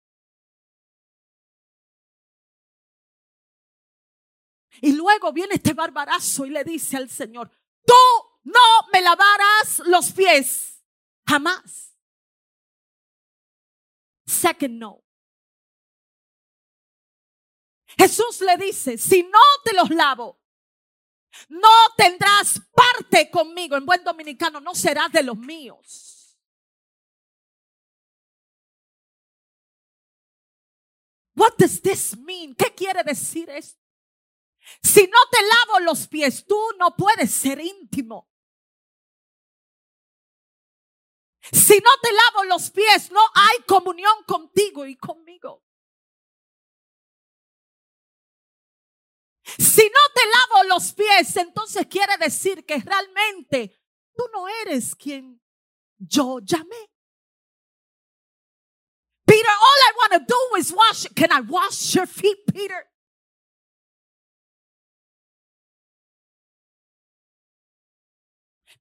Y 4.81 4.92
luego 4.92 5.33
viene 5.33 5.57
este 5.57 5.74
barbarazo 5.74 6.46
y 6.46 6.51
le 6.51 6.62
dice 6.62 6.96
al 6.96 7.11
Señor, 7.11 7.51
tú 7.85 7.94
no 8.44 8.61
me 8.92 9.01
lavarás 9.03 9.81
los 9.87 10.12
pies 10.12 10.85
jamás. 11.27 11.96
Second 14.24 14.79
no. 14.79 15.03
Jesús 17.98 18.40
le 18.42 18.57
dice, 18.57 18.96
si 18.98 19.24
no 19.24 19.40
te 19.64 19.74
los 19.74 19.90
lavo, 19.90 20.38
no 21.48 21.68
tendrás 21.96 22.61
parte 22.72 23.29
conmigo. 23.33 23.77
En 23.77 23.85
buen 23.85 24.05
dominicano, 24.05 24.61
no 24.61 24.77
serás 24.77 25.11
de 25.11 25.24
los 25.24 25.37
míos. 25.37 26.08
What 31.38 31.57
does 31.57 31.81
this 31.81 32.16
mean? 32.16 32.53
¿Qué 32.57 32.74
quiere 32.74 33.05
decir 33.05 33.48
esto? 33.48 33.81
Si 34.83 35.07
no 35.07 35.18
te 35.31 35.38
lavo 35.40 35.85
los 35.85 36.09
pies, 36.09 36.44
tú 36.44 36.59
no 36.77 36.96
puedes 36.96 37.31
ser 37.31 37.61
íntimo. 37.61 38.29
Si 41.53 41.79
no 41.79 41.90
te 42.03 42.11
lavo 42.12 42.44
los 42.44 42.70
pies, 42.70 43.12
no 43.12 43.20
hay 43.35 43.62
comunión 43.68 44.24
contigo 44.27 44.85
y 44.85 44.96
conmigo. 44.96 45.62
Si 49.44 49.85
no 49.85 50.01
te 50.12 50.22
lavo 50.27 50.68
los 50.74 50.92
pies, 50.92 51.37
entonces 51.37 51.87
quiere 51.87 52.16
decir 52.18 52.66
que 52.66 52.81
realmente 52.81 53.81
tú 54.16 54.24
no 54.33 54.48
eres 54.48 54.96
quien 54.96 55.40
yo 55.98 56.40
llamé. 56.40 56.90
Peter, 59.38 59.51
all 59.51 59.81
I 59.87 59.92
want 59.96 60.12
to 60.14 60.35
do 60.35 60.57
is 60.59 60.72
wash. 60.72 61.07
Can 61.14 61.31
I 61.31 61.40
wash 61.40 61.94
your 61.94 62.07
feet, 62.07 62.38
Peter? 62.53 62.85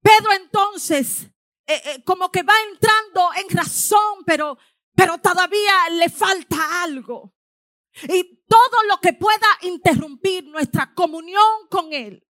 Pedro 0.01 0.31
entonces 0.31 1.27
eh, 1.67 1.81
eh, 1.85 2.03
como 2.03 2.31
que 2.31 2.41
va 2.41 2.53
entrando 2.71 3.29
en 3.35 3.55
razón, 3.55 4.23
pero, 4.25 4.57
pero 4.95 5.19
todavía 5.19 5.89
le 5.91 6.09
falta 6.09 6.81
algo. 6.81 7.35
Y 8.03 8.43
todo 8.47 8.83
lo 8.87 8.99
que 8.99 9.13
pueda 9.13 9.47
interrumpir 9.61 10.45
nuestra 10.45 10.91
comunión 10.95 11.67
con 11.69 11.93
Él 11.93 12.25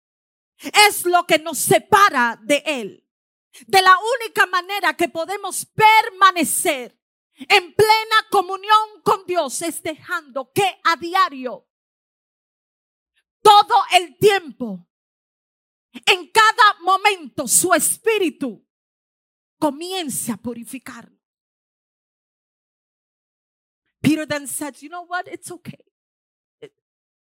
es 0.89 1.05
lo 1.05 1.27
que 1.27 1.39
nos 1.39 1.59
separa 1.59 2.39
de 2.43 2.63
Él. 2.65 3.07
De 3.67 3.83
la 3.83 3.97
única 4.19 4.47
manera 4.47 4.97
que 4.97 5.11
podemos 5.11 5.67
permanecer 5.67 6.99
en 7.37 7.75
plena 7.75 8.17
comunión 8.31 9.03
con 9.03 9.25
Dios 9.27 9.61
es 9.63 9.83
dejando 9.83 10.53
que 10.53 10.81
a 10.85 10.97
diario, 10.97 11.67
todo 13.43 13.75
el 13.95 14.17
tiempo, 14.19 14.89
en 16.07 16.31
cada 16.31 16.81
momento, 16.81 17.47
su 17.47 17.73
espíritu 17.75 18.65
comience 19.59 20.33
a 20.33 20.37
purificarnos. 20.37 21.15
Peter 24.03 24.27
then 24.27 24.47
said, 24.47 24.77
You 24.81 24.91
know 24.91 25.07
what? 25.07 25.27
It's 25.29 25.51
okay. 25.51 25.79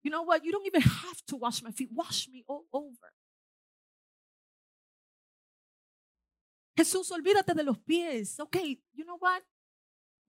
You 0.04 0.10
know 0.10 0.24
what? 0.24 0.44
You 0.44 0.52
don't 0.52 0.66
even 0.66 0.82
have 0.82 1.22
to 1.28 1.36
wash 1.36 1.62
my 1.62 1.72
feet. 1.72 1.90
Wash 1.94 2.28
me 2.28 2.44
all 2.48 2.66
over. 2.74 3.14
Jesús, 6.76 7.12
olvídate 7.12 7.54
de 7.54 7.64
los 7.64 7.78
pies. 7.78 8.40
Okay, 8.40 8.80
you 8.94 9.06
know 9.06 9.18
what? 9.20 9.44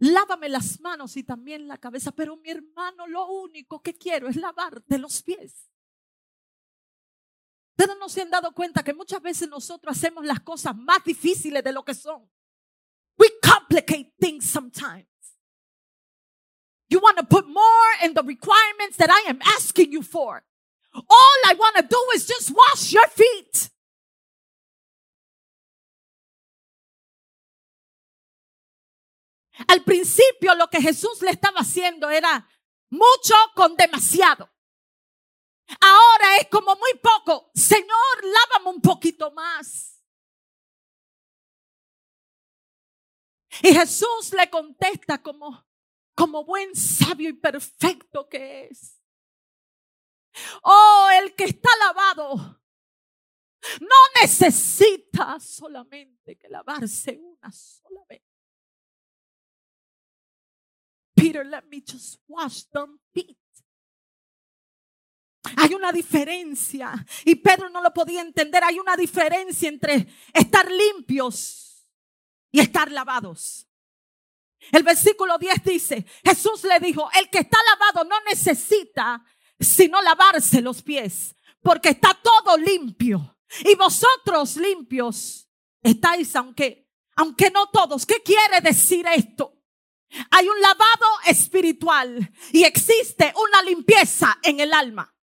Lávame 0.02 0.48
las 0.48 0.80
manos 0.80 1.16
y 1.16 1.22
también 1.22 1.68
la 1.68 1.78
cabeza. 1.78 2.10
Pero 2.10 2.36
mi 2.36 2.50
hermano, 2.50 3.06
lo 3.06 3.24
único 3.26 3.80
que 3.80 3.94
quiero 3.94 4.26
es 4.26 4.34
lavarte 4.34 4.98
los 4.98 5.22
pies. 5.22 5.70
Ustedes 7.70 7.96
no 8.00 8.08
se 8.08 8.22
han 8.22 8.30
dado 8.30 8.52
cuenta 8.52 8.82
que 8.82 8.92
muchas 8.92 9.22
veces 9.22 9.48
nosotros 9.48 9.96
hacemos 9.96 10.24
las 10.24 10.40
cosas 10.40 10.74
más 10.76 11.04
difíciles 11.04 11.62
de 11.62 11.72
lo 11.72 11.84
que 11.84 11.94
son. 11.94 12.28
We 13.16 13.28
complicate 13.40 14.12
things 14.18 14.50
sometimes. 14.50 15.06
You 16.88 16.98
want 17.00 17.18
to 17.18 17.24
put 17.24 17.46
more 17.46 18.04
in 18.04 18.12
the 18.12 18.24
requirements 18.24 18.96
that 18.96 19.08
I 19.08 19.30
am 19.30 19.38
asking 19.56 19.92
you 19.92 20.02
for. 20.02 20.42
All 20.92 21.38
I 21.46 21.54
want 21.54 21.76
to 21.76 21.82
do 21.82 21.98
is 22.16 22.26
just 22.26 22.50
wash 22.50 22.92
your 22.92 23.06
feet. 23.06 23.70
Al 29.68 29.82
principio 29.84 30.54
lo 30.54 30.68
que 30.68 30.80
Jesús 30.80 31.20
le 31.22 31.30
estaba 31.30 31.60
haciendo 31.60 32.08
era 32.08 32.48
mucho 32.90 33.34
con 33.54 33.76
demasiado. 33.76 34.50
Ahora 35.80 36.36
es 36.38 36.48
como 36.48 36.74
muy 36.76 36.94
poco. 37.02 37.50
Señor, 37.54 38.24
lávame 38.24 38.76
un 38.76 38.80
poquito 38.80 39.30
más. 39.32 39.92
Y 43.62 43.74
Jesús 43.74 44.32
le 44.32 44.48
contesta 44.48 45.22
como, 45.22 45.66
como 46.14 46.44
buen 46.44 46.74
sabio 46.74 47.28
y 47.28 47.34
perfecto 47.34 48.28
que 48.28 48.68
es. 48.70 48.98
Oh, 50.62 51.08
el 51.12 51.34
que 51.34 51.44
está 51.44 51.68
lavado 51.78 52.62
no 53.80 53.96
necesita 54.20 55.38
solamente 55.38 56.36
que 56.36 56.48
lavarse 56.48 57.18
una 57.20 57.52
sola 57.52 58.00
vez. 58.08 58.22
Peter, 61.22 61.44
let 61.44 61.62
me 61.70 61.80
just 61.80 62.18
wash 62.26 62.64
them 62.72 62.98
feet. 63.14 63.36
Hay 65.56 65.74
una 65.74 65.92
diferencia. 65.92 66.92
Y 67.24 67.36
Pedro 67.36 67.68
no 67.68 67.80
lo 67.80 67.92
podía 67.92 68.22
entender. 68.22 68.64
Hay 68.64 68.78
una 68.78 68.96
diferencia 68.96 69.68
entre 69.68 70.06
estar 70.32 70.68
limpios 70.70 71.86
y 72.50 72.60
estar 72.60 72.90
lavados. 72.90 73.68
El 74.70 74.82
versículo 74.82 75.38
10 75.38 75.64
dice, 75.64 76.06
Jesús 76.24 76.64
le 76.64 76.78
dijo, 76.78 77.08
el 77.18 77.28
que 77.30 77.38
está 77.38 77.58
lavado 77.70 78.08
no 78.08 78.16
necesita 78.28 79.24
sino 79.58 80.00
lavarse 80.02 80.60
los 80.60 80.82
pies, 80.82 81.36
porque 81.60 81.90
está 81.90 82.18
todo 82.20 82.56
limpio. 82.56 83.38
Y 83.64 83.74
vosotros 83.76 84.56
limpios 84.56 85.48
estáis, 85.82 86.34
aunque, 86.36 86.88
aunque 87.16 87.50
no 87.50 87.68
todos. 87.68 88.06
¿Qué 88.06 88.22
quiere 88.22 88.60
decir 88.60 89.06
esto? 89.06 89.61
Hay 90.30 90.48
un 90.48 90.60
lavado 90.60 91.06
espiritual 91.26 92.32
y 92.52 92.64
existe 92.64 93.32
una 93.36 93.62
limpieza 93.62 94.38
en 94.42 94.60
el 94.60 94.72
alma. 94.72 95.14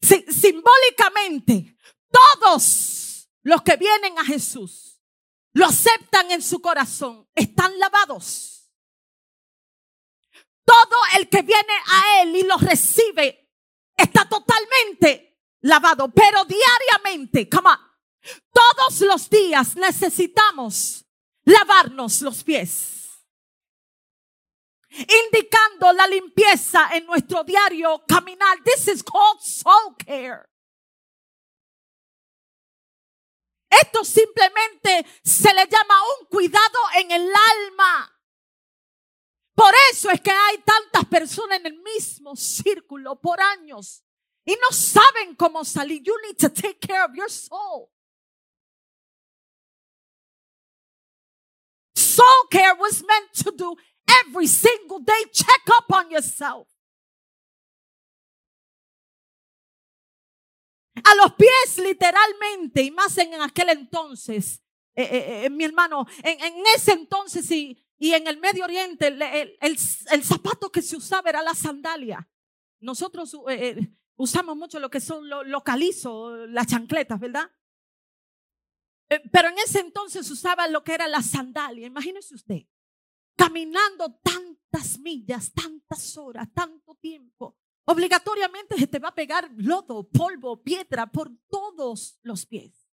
simbólicamente, 0.00 1.76
todos 2.10 3.28
los 3.42 3.62
que 3.62 3.76
vienen 3.76 4.18
a 4.18 4.24
Jesús 4.24 5.00
lo 5.52 5.66
aceptan 5.66 6.30
en 6.30 6.42
su 6.42 6.60
corazón, 6.60 7.28
están 7.34 7.78
lavados. 7.78 8.70
Todo 10.64 10.96
el 11.18 11.28
que 11.28 11.42
viene 11.42 11.72
a 11.86 12.22
Él 12.22 12.36
y 12.36 12.42
lo 12.42 12.56
recibe 12.56 13.50
está 13.96 14.28
totalmente 14.28 15.40
lavado, 15.62 16.10
pero 16.12 16.44
diariamente, 16.44 17.48
come 17.48 17.70
todos 18.52 19.00
los 19.00 19.30
días 19.30 19.76
necesitamos 19.76 21.06
lavarnos 21.44 22.22
los 22.22 22.42
pies. 22.44 22.96
Indicando 24.90 25.92
la 25.92 26.06
limpieza 26.06 26.88
en 26.92 27.06
nuestro 27.06 27.44
diario 27.44 28.04
caminar. 28.06 28.58
This 28.64 28.88
is 28.88 29.02
called 29.02 29.40
soul 29.40 29.96
care. 30.04 30.50
Esto 33.70 34.04
simplemente 34.04 35.06
se 35.22 35.54
le 35.54 35.66
llama 35.66 35.94
un 36.18 36.26
cuidado 36.26 36.78
en 36.96 37.10
el 37.12 37.22
alma. 37.22 38.20
Por 39.54 39.72
eso 39.92 40.10
es 40.10 40.20
que 40.20 40.30
hay 40.30 40.58
tantas 40.58 41.04
personas 41.04 41.60
en 41.60 41.66
el 41.66 41.82
mismo 41.82 42.34
círculo 42.34 43.20
por 43.20 43.40
años 43.40 44.02
y 44.44 44.52
no 44.52 44.76
saben 44.76 45.36
cómo 45.36 45.64
salir. 45.64 46.02
You 46.02 46.14
need 46.26 46.36
to 46.38 46.50
take 46.50 46.80
care 46.80 47.04
of 47.04 47.14
your 47.14 47.30
soul. 47.30 47.90
Soul 52.20 52.48
care 52.50 52.74
was 52.74 53.02
meant 53.02 53.32
to 53.44 53.50
do 53.56 53.74
every 54.24 54.46
single 54.46 55.00
day. 55.00 55.24
Check 55.32 55.62
up 55.72 55.90
on 55.90 56.10
yourself. 56.10 56.68
A 61.02 61.14
los 61.14 61.32
pies 61.32 61.78
literalmente, 61.78 62.82
y 62.82 62.90
más 62.90 63.16
en 63.16 63.40
aquel 63.40 63.70
entonces, 63.70 64.60
eh, 64.94 65.02
eh, 65.02 65.44
eh, 65.44 65.50
mi 65.50 65.64
hermano, 65.64 66.06
en, 66.22 66.62
ese 66.76 66.92
entonces 66.92 67.50
y, 67.50 67.78
en 67.98 68.26
el 68.26 68.38
Medio 68.38 68.64
Oriente, 68.64 69.06
el, 69.06 69.56
el, 69.60 70.24
zapato 70.24 70.70
que 70.70 70.82
se 70.82 70.96
usaba 70.96 71.30
era 71.30 71.42
la 71.42 71.54
sandalia. 71.54 72.28
Nosotros 72.80 73.34
usamos 74.16 74.56
mucho 74.58 74.78
lo 74.78 74.90
que 74.90 75.00
son 75.00 75.26
los 75.26 75.46
localizos, 75.46 76.50
las 76.50 76.66
chancletas, 76.66 77.18
¿verdad? 77.18 77.50
Eh, 79.10 79.20
pero 79.32 79.48
en 79.48 79.58
ese 79.58 79.80
entonces 79.80 80.30
usaba 80.30 80.68
lo 80.68 80.84
que 80.84 80.94
era 80.94 81.08
la 81.08 81.20
sandalia. 81.20 81.88
Imagínese 81.88 82.34
usted, 82.34 82.62
caminando 83.36 84.14
tantas 84.22 84.98
millas, 85.00 85.52
tantas 85.52 86.16
horas, 86.16 86.48
tanto 86.54 86.94
tiempo. 86.94 87.58
Obligatoriamente 87.86 88.78
se 88.78 88.86
te 88.86 89.00
va 89.00 89.08
a 89.08 89.14
pegar 89.14 89.50
lodo, 89.56 90.08
polvo, 90.08 90.62
piedra 90.62 91.08
por 91.08 91.28
todos 91.48 92.20
los 92.22 92.46
pies. 92.46 92.86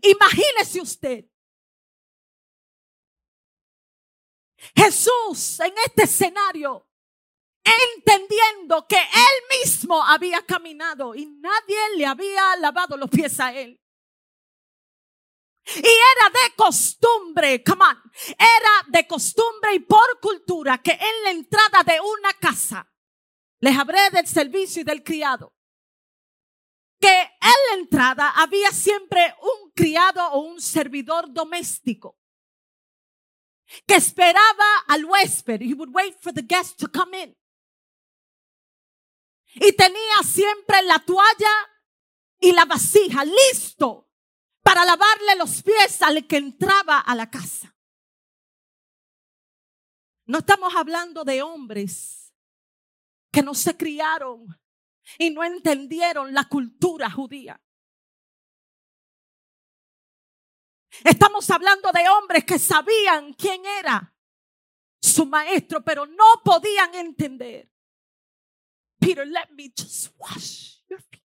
Imagínese 0.00 0.80
usted. 0.80 1.26
Jesús 4.76 5.58
en 5.58 5.74
este 5.84 6.04
escenario 6.04 6.86
entendiendo 7.64 8.86
que 8.86 8.96
él 8.96 9.60
mismo 9.60 10.02
había 10.02 10.44
caminado 10.44 11.14
y 11.14 11.26
nadie 11.26 11.78
le 11.96 12.06
había 12.06 12.56
lavado 12.56 12.96
los 12.96 13.10
pies 13.10 13.38
a 13.40 13.52
él. 13.54 13.78
Y 15.64 15.78
era 15.78 16.30
de 16.30 16.56
costumbre, 16.56 17.62
come 17.62 17.84
on, 17.84 18.12
era 18.36 18.88
de 18.88 19.06
costumbre 19.06 19.74
y 19.74 19.78
por 19.80 20.18
cultura 20.20 20.78
que 20.78 20.92
en 20.92 21.24
la 21.24 21.30
entrada 21.30 21.82
de 21.84 22.00
una 22.00 22.32
casa, 22.34 22.90
les 23.60 23.76
hablé 23.78 24.10
del 24.10 24.26
servicio 24.26 24.82
y 24.82 24.84
del 24.84 25.04
criado, 25.04 25.54
que 27.00 27.20
en 27.20 27.58
la 27.70 27.74
entrada 27.78 28.30
había 28.30 28.72
siempre 28.72 29.34
un 29.40 29.70
criado 29.70 30.32
o 30.32 30.40
un 30.40 30.60
servidor 30.60 31.32
doméstico 31.32 32.18
que 33.86 33.94
esperaba 33.94 34.84
al 34.88 35.04
huésped. 35.04 35.62
He 35.62 35.74
would 35.74 35.90
wait 35.92 36.16
for 36.20 36.32
the 36.32 36.42
guest 36.42 36.78
to 36.80 36.88
come 36.88 37.14
in. 37.14 37.36
Y 39.54 39.72
tenía 39.72 40.22
siempre 40.24 40.82
la 40.82 40.98
toalla 41.00 41.70
y 42.38 42.52
la 42.52 42.64
vasija 42.64 43.24
listo 43.24 44.10
para 44.62 44.84
lavarle 44.84 45.36
los 45.36 45.62
pies 45.62 46.00
al 46.02 46.26
que 46.26 46.36
entraba 46.36 47.00
a 47.00 47.14
la 47.14 47.30
casa. 47.30 47.74
No 50.26 50.38
estamos 50.38 50.74
hablando 50.74 51.24
de 51.24 51.42
hombres 51.42 52.32
que 53.30 53.42
no 53.42 53.54
se 53.54 53.76
criaron 53.76 54.46
y 55.18 55.30
no 55.30 55.42
entendieron 55.42 56.32
la 56.32 56.44
cultura 56.44 57.10
judía. 57.10 57.60
Estamos 61.04 61.48
hablando 61.50 61.90
de 61.92 62.08
hombres 62.08 62.44
que 62.44 62.58
sabían 62.58 63.32
quién 63.34 63.64
era 63.64 64.14
su 65.00 65.26
maestro, 65.26 65.82
pero 65.82 66.06
no 66.06 66.42
podían 66.44 66.94
entender 66.94 67.71
Peter, 69.02 69.26
let 69.26 69.52
me 69.54 69.68
just 69.76 70.12
wash 70.18 70.78
your 70.88 71.00
feet. 71.00 71.22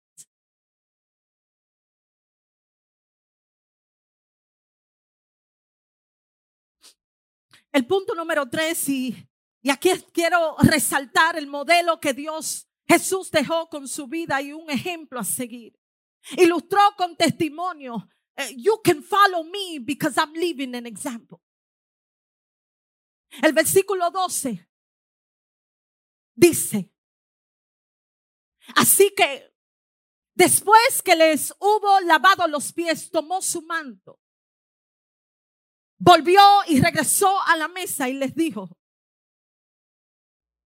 El 7.73 7.85
punto 7.85 8.15
número 8.15 8.49
tres, 8.49 8.87
y, 8.87 9.15
y 9.61 9.69
aquí 9.69 9.89
quiero 10.13 10.55
resaltar 10.59 11.37
el 11.37 11.47
modelo 11.47 11.99
que 11.99 12.13
Dios 12.13 12.67
Jesús 12.87 13.31
dejó 13.31 13.67
con 13.67 13.87
su 13.87 14.07
vida 14.07 14.41
y 14.41 14.53
un 14.53 14.69
ejemplo 14.69 15.19
a 15.19 15.23
seguir. 15.23 15.77
Ilustró 16.37 16.79
con 16.97 17.15
testimonio. 17.15 18.07
Eh, 18.37 18.55
you 18.57 18.79
can 18.83 19.03
follow 19.03 19.43
me 19.43 19.79
because 19.79 20.17
I'm 20.19 20.33
leaving 20.33 20.75
an 20.75 20.85
example. 20.85 21.41
El 23.41 23.53
versículo 23.53 24.11
12 24.11 24.69
dice, 26.35 26.94
Así 28.75 29.13
que 29.15 29.53
después 30.33 31.01
que 31.03 31.15
les 31.15 31.53
hubo 31.59 31.99
lavado 32.01 32.47
los 32.47 32.73
pies, 32.73 33.11
tomó 33.11 33.41
su 33.41 33.61
manto, 33.61 34.19
volvió 35.97 36.41
y 36.67 36.81
regresó 36.81 37.39
a 37.41 37.55
la 37.55 37.67
mesa 37.67 38.09
y 38.09 38.13
les 38.13 38.33
dijo, 38.33 38.69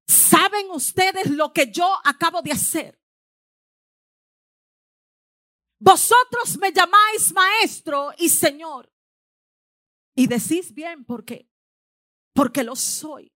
¿saben 0.07 0.69
ustedes 0.71 1.29
lo 1.31 1.51
que 1.51 1.71
yo 1.71 1.97
acabo 2.03 2.41
de 2.41 2.51
hacer? 2.51 2.99
Vosotros 5.79 6.57
me 6.57 6.71
llamáis 6.73 7.31
maestro 7.31 8.11
y 8.17 8.27
señor. 8.29 8.91
Y 10.13 10.27
decís 10.27 10.73
bien 10.73 11.05
por 11.05 11.23
qué. 11.23 11.49
Porque 12.33 12.63
lo 12.63 12.75
soy. 12.75 13.31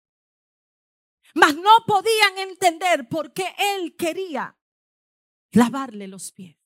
Mas 1.33 1.55
no 1.55 1.71
podían 1.85 2.37
entender 2.39 3.07
por 3.07 3.33
qué 3.33 3.53
él 3.57 3.95
quería 3.95 4.57
lavarle 5.51 6.07
los 6.07 6.31
pies. 6.31 6.57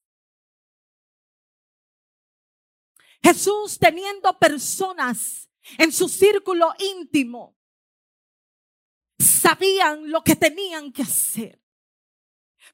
Jesús 3.23 3.79
teniendo 3.79 4.37
personas 4.37 5.49
en 5.79 5.91
su 5.91 6.07
círculo 6.07 6.73
íntimo, 6.77 7.57
sabían 9.17 10.11
lo 10.11 10.23
que 10.23 10.35
tenían 10.35 10.91
que 10.91 11.01
hacer, 11.01 11.59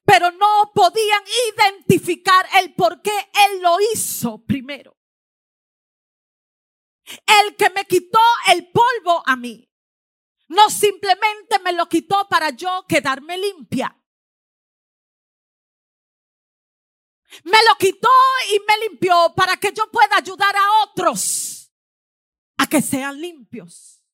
pero 0.04 0.30
no 0.30 0.70
podían 0.74 1.22
identificar 1.54 2.46
el 2.60 2.74
por 2.74 3.00
qué 3.00 3.30
Él 3.46 3.62
lo 3.62 3.78
hizo 3.92 4.44
primero. 4.44 4.98
El 7.04 7.56
que 7.56 7.70
me 7.70 7.84
quitó 7.84 8.20
el 8.52 8.70
polvo 8.70 9.22
a 9.24 9.36
mí, 9.36 9.71
no 10.52 10.68
simplemente 10.68 11.58
me 11.64 11.72
lo 11.72 11.88
quitó 11.88 12.28
para 12.28 12.50
yo 12.50 12.84
quedarme 12.86 13.38
limpia. 13.38 13.98
Me 17.44 17.58
lo 17.66 17.74
quitó 17.78 18.10
y 18.52 18.60
me 18.68 18.86
limpió 18.86 19.32
para 19.34 19.56
que 19.56 19.72
yo 19.72 19.90
pueda 19.90 20.18
ayudar 20.18 20.54
a 20.54 20.82
otros 20.82 21.72
a 22.58 22.66
que 22.66 22.82
sean 22.82 23.18
limpios. 23.18 24.04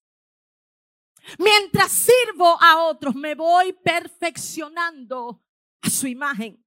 Mientras 1.39 1.91
sirvo 1.91 2.57
a 2.63 2.85
otros, 2.85 3.17
me 3.17 3.35
voy 3.35 3.73
perfeccionando 3.73 5.45
a 5.83 5.91
su 5.91 6.07
imagen. 6.07 6.65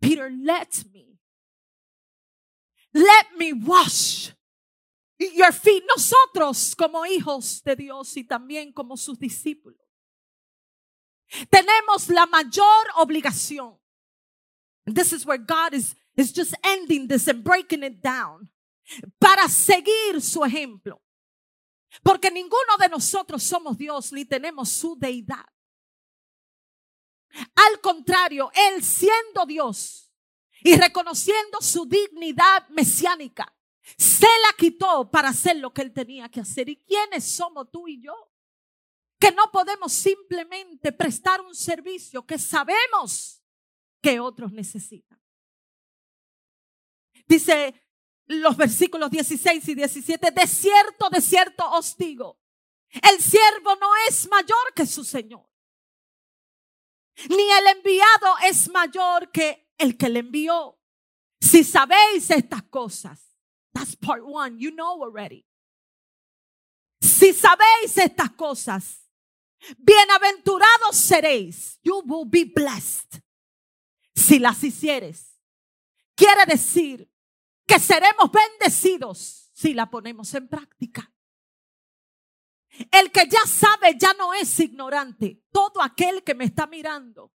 Peter, 0.00 0.32
let 0.32 0.70
me. 0.90 1.20
Let 2.92 3.36
me 3.36 3.52
wash 3.52 4.32
your 5.18 5.52
feet. 5.52 5.84
Nosotros 5.88 6.74
como 6.76 7.04
hijos 7.06 7.62
de 7.64 7.76
Dios 7.76 8.16
y 8.16 8.24
también 8.24 8.72
como 8.72 8.96
sus 8.96 9.18
discípulos. 9.18 9.80
Tenemos 11.50 12.08
la 12.08 12.26
mayor 12.26 12.86
obligación. 12.96 13.78
this 14.86 15.12
is 15.12 15.26
where 15.26 15.38
God 15.38 15.74
is, 15.74 15.94
is 16.16 16.32
just 16.32 16.54
ending 16.64 17.08
this 17.08 17.28
and 17.28 17.44
breaking 17.44 17.82
it 17.82 18.00
down. 18.02 18.48
Para 19.20 19.48
seguir 19.48 20.20
su 20.22 20.40
ejemplo. 20.44 21.02
Porque 22.02 22.30
ninguno 22.30 22.76
de 22.78 22.88
nosotros 22.88 23.42
somos 23.42 23.76
Dios 23.76 24.12
ni 24.12 24.24
tenemos 24.24 24.70
su 24.70 24.96
deidad. 24.96 25.44
Al 27.54 27.80
contrario, 27.80 28.50
Él 28.54 28.82
siendo 28.82 29.44
Dios 29.46 30.10
y 30.62 30.76
reconociendo 30.76 31.60
su 31.60 31.86
dignidad 31.86 32.66
mesiánica, 32.70 33.54
se 33.96 34.26
la 34.26 34.52
quitó 34.56 35.10
para 35.10 35.28
hacer 35.30 35.56
lo 35.56 35.72
que 35.72 35.82
Él 35.82 35.92
tenía 35.92 36.28
que 36.28 36.40
hacer. 36.40 36.68
¿Y 36.68 36.76
quiénes 36.76 37.24
somos 37.24 37.70
tú 37.70 37.88
y 37.88 38.00
yo? 38.00 38.14
Que 39.18 39.32
no 39.32 39.50
podemos 39.50 39.92
simplemente 39.92 40.92
prestar 40.92 41.40
un 41.40 41.54
servicio 41.54 42.26
que 42.26 42.38
sabemos 42.38 43.42
que 44.00 44.20
otros 44.20 44.52
necesitan. 44.52 45.20
Dice 47.26 47.74
los 48.26 48.56
versículos 48.56 49.10
16 49.10 49.68
y 49.68 49.74
17, 49.74 50.30
de 50.30 50.46
cierto, 50.46 51.08
de 51.10 51.20
cierto 51.20 51.68
os 51.70 51.96
digo, 51.96 52.38
el 52.90 53.20
siervo 53.20 53.74
no 53.76 53.88
es 54.08 54.28
mayor 54.28 54.74
que 54.74 54.86
su 54.86 55.02
Señor, 55.02 55.48
ni 57.28 57.50
el 57.50 57.66
enviado 57.76 58.34
es 58.44 58.70
mayor 58.70 59.30
que 59.30 59.72
el 59.78 59.96
que 59.96 60.08
le 60.08 60.20
envió. 60.20 60.78
Si 61.40 61.64
sabéis 61.64 62.30
estas 62.30 62.64
cosas, 62.64 63.27
that's 63.78 63.94
part 63.94 64.26
one, 64.26 64.58
you 64.58 64.70
know 64.72 65.02
already. 65.02 65.44
Si 67.00 67.32
sabéis 67.32 67.96
estas 67.96 68.30
cosas, 68.30 69.08
bienaventurados 69.78 70.96
seréis, 70.96 71.78
you 71.82 72.02
will 72.06 72.24
be 72.24 72.44
blessed. 72.44 73.20
Si 74.14 74.40
las 74.40 74.62
hicieres, 74.64 75.38
quiere 76.16 76.44
decir 76.46 77.08
que 77.66 77.78
seremos 77.78 78.30
bendecidos 78.32 79.50
si 79.52 79.74
la 79.74 79.86
ponemos 79.86 80.34
en 80.34 80.48
práctica. 80.48 81.12
El 82.90 83.10
que 83.12 83.26
ya 83.28 83.46
sabe 83.46 83.96
ya 83.96 84.12
no 84.14 84.34
es 84.34 84.58
ignorante. 84.60 85.42
Todo 85.52 85.80
aquel 85.82 86.22
que 86.22 86.34
me 86.34 86.44
está 86.44 86.66
mirando, 86.66 87.32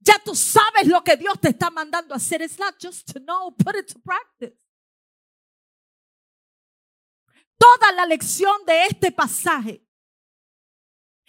ya 0.00 0.18
tú 0.24 0.34
sabes 0.34 0.86
lo 0.86 1.02
que 1.02 1.16
Dios 1.16 1.40
te 1.40 1.50
está 1.50 1.70
mandando 1.70 2.14
a 2.14 2.16
hacer. 2.16 2.42
It's 2.42 2.58
not 2.58 2.74
just 2.80 3.12
to 3.12 3.20
know, 3.20 3.54
put 3.56 3.76
it 3.76 3.86
to 3.92 4.00
practice. 4.00 4.63
Toda 7.56 7.92
la 7.92 8.06
lección 8.06 8.64
de 8.66 8.86
este 8.86 9.12
pasaje 9.12 9.86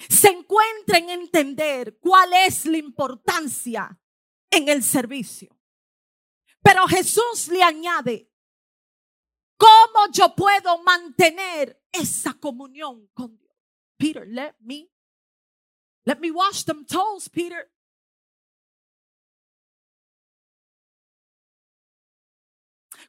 se 0.09 0.29
encuentra 0.29 0.97
en 0.97 1.09
entender 1.09 1.97
cuál 1.99 2.33
es 2.33 2.65
la 2.65 2.77
importancia 2.77 3.99
en 4.49 4.69
el 4.69 4.83
servicio. 4.83 5.57
Pero 6.61 6.88
Jesús 6.88 7.47
le 7.49 7.61
añade, 7.61 8.29
¿Cómo 9.57 10.11
yo 10.11 10.35
puedo 10.35 10.77
mantener 10.83 11.81
esa 11.91 12.33
comunión 12.33 13.07
con 13.13 13.38
Dios? 13.38 13.55
Peter, 13.97 14.27
let 14.27 14.55
me, 14.59 14.91
let 16.03 16.19
me 16.19 16.29
wash 16.31 16.63
them 16.65 16.85
toes, 16.85 17.29
Peter. 17.29 17.71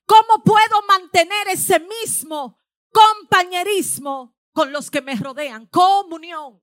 ¿Cómo 0.07 0.41
puedo 0.45 0.83
mantener 0.87 1.49
ese 1.49 1.81
mismo 1.81 2.61
compañerismo 2.97 4.35
con 4.53 4.73
los 4.73 4.91
que 4.91 5.03
me 5.03 5.17
rodean? 5.17 5.67
Comunión. 5.67 6.63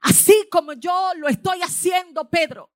Así 0.00 0.48
como 0.50 0.72
yo 0.72 1.12
lo 1.16 1.28
estoy 1.28 1.60
haciendo, 1.62 2.28
Pedro. 2.30 2.72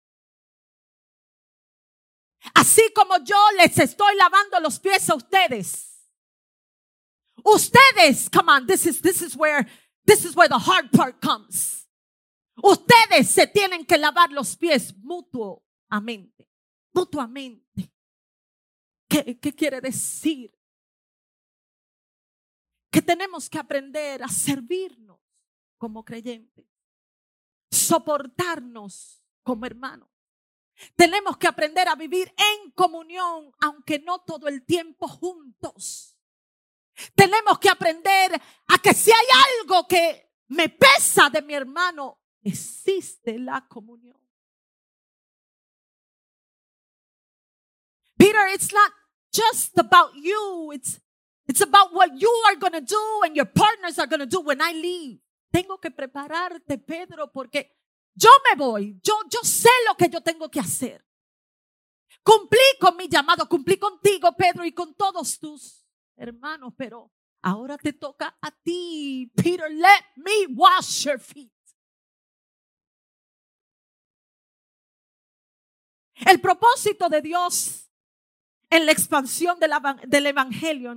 Así 2.54 2.92
como 2.94 3.16
yo 3.24 3.36
les 3.56 3.78
estoy 3.78 4.14
lavando 4.16 4.60
los 4.60 4.78
pies 4.78 5.08
a 5.08 5.14
ustedes. 5.14 6.08
Ustedes, 7.44 8.28
come 8.28 8.52
on, 8.52 8.66
this 8.66 8.84
is, 8.86 9.00
this 9.00 9.22
is 9.22 9.34
where, 9.36 9.66
this 10.04 10.24
is 10.24 10.36
where 10.36 10.48
the 10.48 10.58
hard 10.58 10.90
part 10.90 11.20
comes. 11.20 11.86
Ustedes 12.62 13.30
se 13.30 13.46
tienen 13.46 13.86
que 13.86 13.96
lavar 13.96 14.30
los 14.32 14.56
pies 14.56 14.94
mutuamente, 14.96 16.46
mutuamente. 16.92 17.90
¿Qué, 19.08 19.38
qué 19.40 19.52
quiere 19.52 19.80
decir? 19.80 20.52
Que 22.90 23.02
tenemos 23.02 23.48
que 23.48 23.58
aprender 23.58 24.22
a 24.22 24.28
servirnos 24.28 25.20
como 25.78 26.04
creyentes, 26.04 26.66
soportarnos 27.70 29.22
como 29.42 29.64
hermanos 29.64 30.10
tenemos 30.96 31.36
que 31.36 31.46
aprender 31.46 31.88
a 31.88 31.94
vivir 31.94 32.32
en 32.36 32.70
comunión, 32.72 33.52
aunque 33.60 33.98
no 33.98 34.20
todo 34.20 34.48
el 34.48 34.64
tiempo 34.64 35.08
juntos. 35.08 36.16
Tenemos 37.14 37.58
que 37.58 37.68
aprender 37.68 38.32
a 38.68 38.78
que 38.78 38.94
si 38.94 39.10
hay 39.10 39.26
algo 39.60 39.86
que 39.86 40.32
me 40.48 40.68
pesa 40.68 41.30
de 41.30 41.42
mi 41.42 41.54
hermano, 41.54 42.20
existe 42.42 43.38
la 43.38 43.66
comunión. 43.66 44.18
Peter, 48.16 48.48
it's 48.52 48.72
not 48.72 48.92
just 49.32 49.78
about 49.78 50.12
you. 50.14 50.72
It's, 50.72 51.00
it's 51.50 51.60
about 51.60 51.92
what 51.92 52.10
you 52.16 52.30
are 52.46 52.54
going 52.54 52.72
to 52.72 52.80
do 52.80 53.22
and 53.24 53.34
your 53.34 53.44
partners 53.44 53.98
are 53.98 54.06
going 54.06 54.20
to 54.20 54.26
do 54.26 54.40
when 54.40 54.60
I 54.62 54.72
leave. 54.72 55.18
Tengo 55.52 55.78
que 55.78 55.90
prepararte, 55.90 56.78
Pedro, 56.78 57.26
porque 57.32 57.76
yo 58.14 58.30
me 58.48 58.56
voy, 58.56 59.00
yo, 59.02 59.14
yo 59.28 59.40
sé 59.42 59.68
lo 59.88 59.96
que 59.96 60.08
yo 60.08 60.20
tengo 60.20 60.48
que 60.48 60.60
hacer. 60.60 61.04
Cumplí 62.22 62.78
con 62.80 62.96
mi 62.96 63.08
llamado, 63.08 63.48
cumplí 63.48 63.78
contigo, 63.78 64.30
Pedro, 64.36 64.64
y 64.64 64.72
con 64.72 64.94
todos 64.94 65.40
tus 65.40 65.84
hermanos, 66.16 66.72
pero 66.76 67.10
ahora 67.42 67.76
te 67.76 67.94
toca 67.94 68.38
a 68.40 68.52
ti, 68.62 69.32
Peter. 69.34 69.68
Let 69.72 70.04
me 70.18 70.54
wash 70.54 71.04
your 71.04 71.18
feet. 71.18 71.50
El 76.14 76.40
propósito 76.40 77.08
de 77.08 77.22
Dios 77.22 77.90
en 78.70 78.86
la 78.86 78.92
expansión 78.92 79.58
del 79.58 80.26
evangelio. 80.26 80.92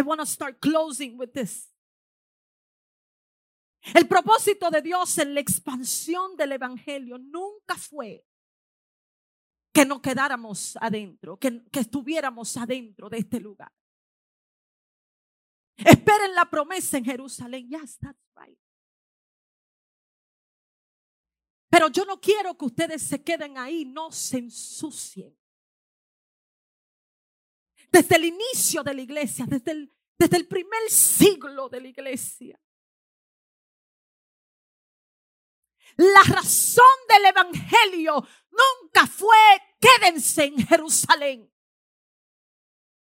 I 0.00 0.02
want 0.02 0.20
to 0.20 0.26
start 0.26 0.60
closing 0.60 1.18
with 1.18 1.34
this. 1.34 1.68
El 3.94 4.08
propósito 4.08 4.70
de 4.70 4.80
Dios 4.80 5.18
en 5.18 5.34
la 5.34 5.40
expansión 5.40 6.36
del 6.36 6.52
Evangelio 6.52 7.18
nunca 7.18 7.76
fue 7.76 8.24
que 9.72 9.84
nos 9.84 10.00
quedáramos 10.00 10.76
adentro, 10.80 11.38
que, 11.38 11.62
estuviéramos 11.72 12.56
adentro 12.56 13.10
de 13.10 13.18
este 13.18 13.40
lugar. 13.40 13.72
Esperen 15.76 16.34
la 16.34 16.46
promesa 16.46 16.96
en 16.96 17.04
Jerusalén. 17.04 17.68
Yes, 17.68 17.98
that's 17.98 18.18
right. 18.36 18.58
Pero 21.68 21.88
yo 21.88 22.06
no 22.06 22.18
quiero 22.20 22.56
que 22.56 22.64
ustedes 22.64 23.02
se 23.02 23.22
queden 23.22 23.58
ahí, 23.58 23.84
no 23.84 24.10
se 24.10 24.38
ensucien. 24.38 25.36
Desde 27.90 28.16
el 28.16 28.24
inicio 28.24 28.82
de 28.82 28.94
la 28.94 29.00
iglesia, 29.02 29.44
desde 29.48 29.72
el, 29.72 29.92
desde 30.18 30.36
el 30.36 30.46
primer 30.46 30.88
siglo 30.88 31.68
de 31.68 31.80
la 31.80 31.88
iglesia, 31.88 32.60
La 35.96 36.22
razón 36.22 36.86
del 37.08 37.26
Evangelio 37.26 38.26
nunca 38.50 39.06
fue 39.06 39.36
quédense 39.78 40.44
en 40.44 40.66
Jerusalén. 40.66 41.52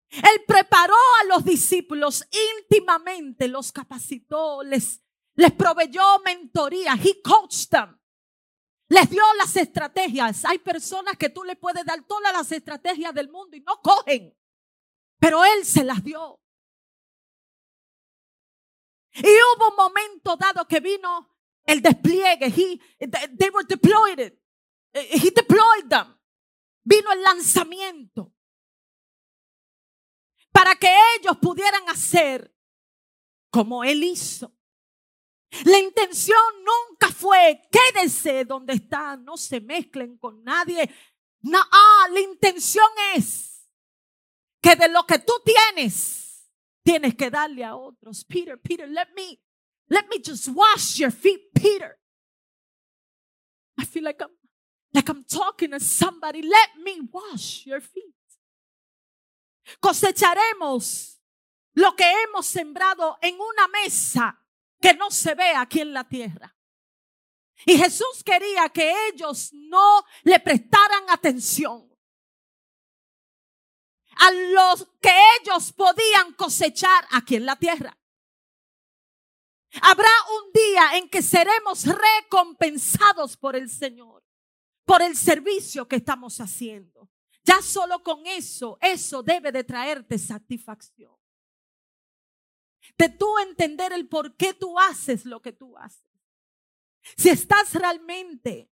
Él 0.10 0.44
preparó 0.48 0.94
a 1.22 1.26
los 1.26 1.44
discípulos 1.44 2.24
íntimamente, 2.60 3.48
los 3.48 3.72
capacitó, 3.72 4.62
les, 4.62 5.02
les 5.34 5.52
proveyó 5.54 6.20
mentoría. 6.24 6.94
He 6.94 7.22
coached 7.24 7.70
them. 7.70 8.00
Les 8.88 9.10
dio 9.10 9.24
las 9.40 9.56
estrategias. 9.56 10.46
Hay 10.46 10.60
personas 10.60 11.18
que 11.18 11.30
tú 11.30 11.44
le 11.44 11.56
puedes 11.56 11.84
dar 11.86 12.04
todas 12.04 12.32
las 12.32 12.52
estrategias 12.52 13.16
del 13.16 13.30
mundo 13.30 13.58
y 13.58 13.62
no 13.62 13.82
cogen. 13.82 14.32
Pero 15.20 15.44
Él 15.44 15.66
se 15.66 15.84
las 15.84 16.04
dio. 16.04 16.40
Y 19.14 19.28
hubo 19.28 19.70
un 19.70 19.76
momento 19.76 20.36
dado 20.36 20.68
que 20.68 20.80
vino 20.80 21.36
el 21.66 21.82
despliegue. 21.82 22.48
He, 22.48 22.80
they 23.38 23.50
were 23.50 23.66
deployed. 23.68 24.20
It. 24.20 24.38
He 24.94 25.32
deployed 25.32 25.88
them. 25.90 26.18
Vino 26.84 27.12
el 27.12 27.22
lanzamiento 27.22 28.34
para 30.52 30.76
que 30.76 30.94
ellos 31.18 31.38
pudieran 31.38 31.90
hacer 31.90 32.54
como 33.50 33.84
él 33.84 34.04
hizo. 34.04 34.54
La 35.64 35.80
intención 35.80 36.40
nunca 36.60 37.10
fue, 37.12 37.62
quédese 37.72 38.46
donde 38.46 38.74
está, 38.74 39.18
no 39.18 39.38
se 39.38 39.60
mezclen 39.60 40.18
con 40.18 40.44
nadie. 40.44 40.90
No, 41.42 41.60
ah, 41.60 42.08
la 42.12 42.20
intención 42.20 42.88
es 43.16 43.55
que 44.66 44.76
de 44.76 44.88
lo 44.90 45.06
que 45.06 45.20
tú 45.20 45.34
tienes, 45.46 46.50
tienes 46.84 47.14
que 47.14 47.30
darle 47.30 47.64
a 47.64 47.76
otros. 47.76 48.26
Peter, 48.26 48.60
Peter, 48.60 48.88
let 48.88 49.14
me, 49.16 49.40
let 49.90 50.08
me 50.10 50.20
just 50.20 50.50
wash 50.50 50.98
your 50.98 51.12
feet, 51.12 51.54
Peter. 51.54 52.00
I 53.78 53.86
feel 53.86 54.04
like 54.04 54.20
I'm, 54.24 54.32
like 54.92 55.08
I'm 55.08 55.24
talking 55.24 55.70
to 55.70 55.80
somebody. 55.80 56.42
Let 56.42 56.84
me 56.84 57.00
wash 57.12 57.68
your 57.68 57.80
feet. 57.80 58.16
Cosecharemos 59.80 61.22
lo 61.76 61.96
que 61.96 62.12
hemos 62.24 62.48
sembrado 62.48 63.20
en 63.22 63.36
una 63.36 63.68
mesa 63.68 64.36
que 64.82 64.96
no 64.96 65.12
se 65.12 65.36
ve 65.36 65.54
aquí 65.56 65.82
en 65.82 65.94
la 65.94 66.06
tierra. 66.06 66.56
Y 67.68 67.78
Jesús 67.78 68.24
quería 68.26 68.70
que 68.70 68.92
ellos 69.10 69.52
no 69.54 70.04
le 70.24 70.40
prestaran 70.40 71.04
atención 71.10 71.95
a 74.16 74.32
los 74.32 74.88
que 75.02 75.12
ellos 75.42 75.72
podían 75.74 76.34
cosechar 76.34 77.06
aquí 77.12 77.36
en 77.36 77.46
la 77.46 77.56
tierra. 77.56 77.98
Habrá 79.82 80.10
un 80.40 80.52
día 80.54 80.98
en 80.98 81.10
que 81.10 81.22
seremos 81.22 81.84
recompensados 81.86 83.36
por 83.36 83.56
el 83.56 83.70
Señor, 83.70 84.24
por 84.86 85.02
el 85.02 85.18
servicio 85.18 85.88
que 85.88 85.98
estamos 85.98 86.40
haciendo. 86.40 87.10
Ya 87.44 87.62
solo 87.62 88.02
con 88.02 88.26
eso, 88.26 88.78
eso 88.82 89.22
debe 89.22 89.52
de 89.52 89.64
traerte 89.64 90.18
satisfacción 90.18 91.16
de 92.98 93.10
tú 93.10 93.38
entender 93.40 93.94
el 93.94 94.08
por 94.08 94.36
qué 94.36 94.54
tú 94.54 94.80
haces 94.80 95.26
lo 95.26 95.42
que 95.42 95.52
tú 95.52 95.78
haces. 95.78 96.12
Si 97.18 97.30
estás 97.30 97.74
realmente 97.74 98.70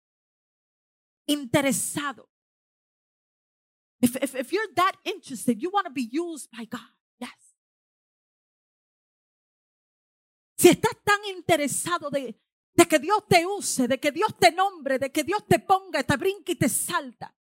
interesado. 1.27 2.32
If, 4.03 4.35
if, 4.35 4.53
you're 4.53 4.67
that 4.75 4.97
interested, 5.05 5.63
you 5.63 5.71
want 5.71 5.87
to 5.87 5.93
be 5.93 6.09
used 6.11 6.51
by 6.51 6.65
God. 6.65 6.81
Yes. 7.21 7.31
Si 10.59 10.69
estás 10.69 10.97
tan 11.05 11.25
interesado 11.25 12.11
de, 12.11 12.35
que 12.89 12.99
Dios 12.99 13.23
te 13.29 13.47
use, 13.47 13.87
de 13.87 13.99
que 13.99 14.11
Dios 14.11 14.37
te 14.39 14.51
nombre, 14.51 14.99
de 14.99 15.11
que 15.11 15.23
Dios 15.23 15.47
te 15.49 15.61
ponga, 15.61 16.03
te 16.03 16.17
brinque 16.17 16.53
y 16.53 16.57
te 16.57 16.69
salta. 16.69 17.33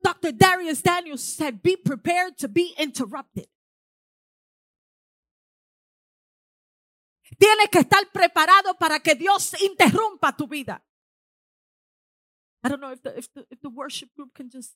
Dr. 0.00 0.32
Darius 0.32 0.82
Daniels 0.82 1.24
said, 1.24 1.62
be 1.62 1.76
prepared 1.76 2.36
to 2.38 2.48
be 2.48 2.74
interrupted. 2.78 3.48
Tienes 7.38 7.68
que 7.70 7.80
estar 7.80 8.10
preparado 8.12 8.74
para 8.78 9.00
que 9.00 9.14
Dios 9.14 9.54
interrumpa 9.62 10.36
tu 10.36 10.46
vida. 10.46 10.82
I 12.62 12.68
don't 12.68 12.80
know 12.80 12.90
if 12.90 13.02
the, 13.02 13.68
worship 13.68 14.14
group 14.14 14.34
can 14.34 14.50
just 14.50 14.74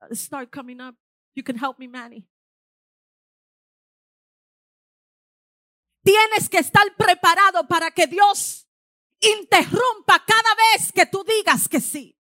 Uh, 0.00 0.14
start 0.14 0.50
coming 0.50 0.80
up. 0.80 0.94
You 1.34 1.42
can 1.42 1.56
help 1.56 1.78
me, 1.78 1.86
Manny. 1.86 2.26
Tienes 6.04 6.48
que 6.48 6.58
estar 6.58 6.84
preparado 6.96 7.68
para 7.68 7.90
que 7.90 8.06
Dios 8.06 8.66
interrumpa 9.20 10.24
cada 10.26 10.54
vez 10.54 10.90
que 10.92 11.04
tú 11.06 11.22
digas 11.24 11.68
que 11.68 11.80
sí. 11.80 12.16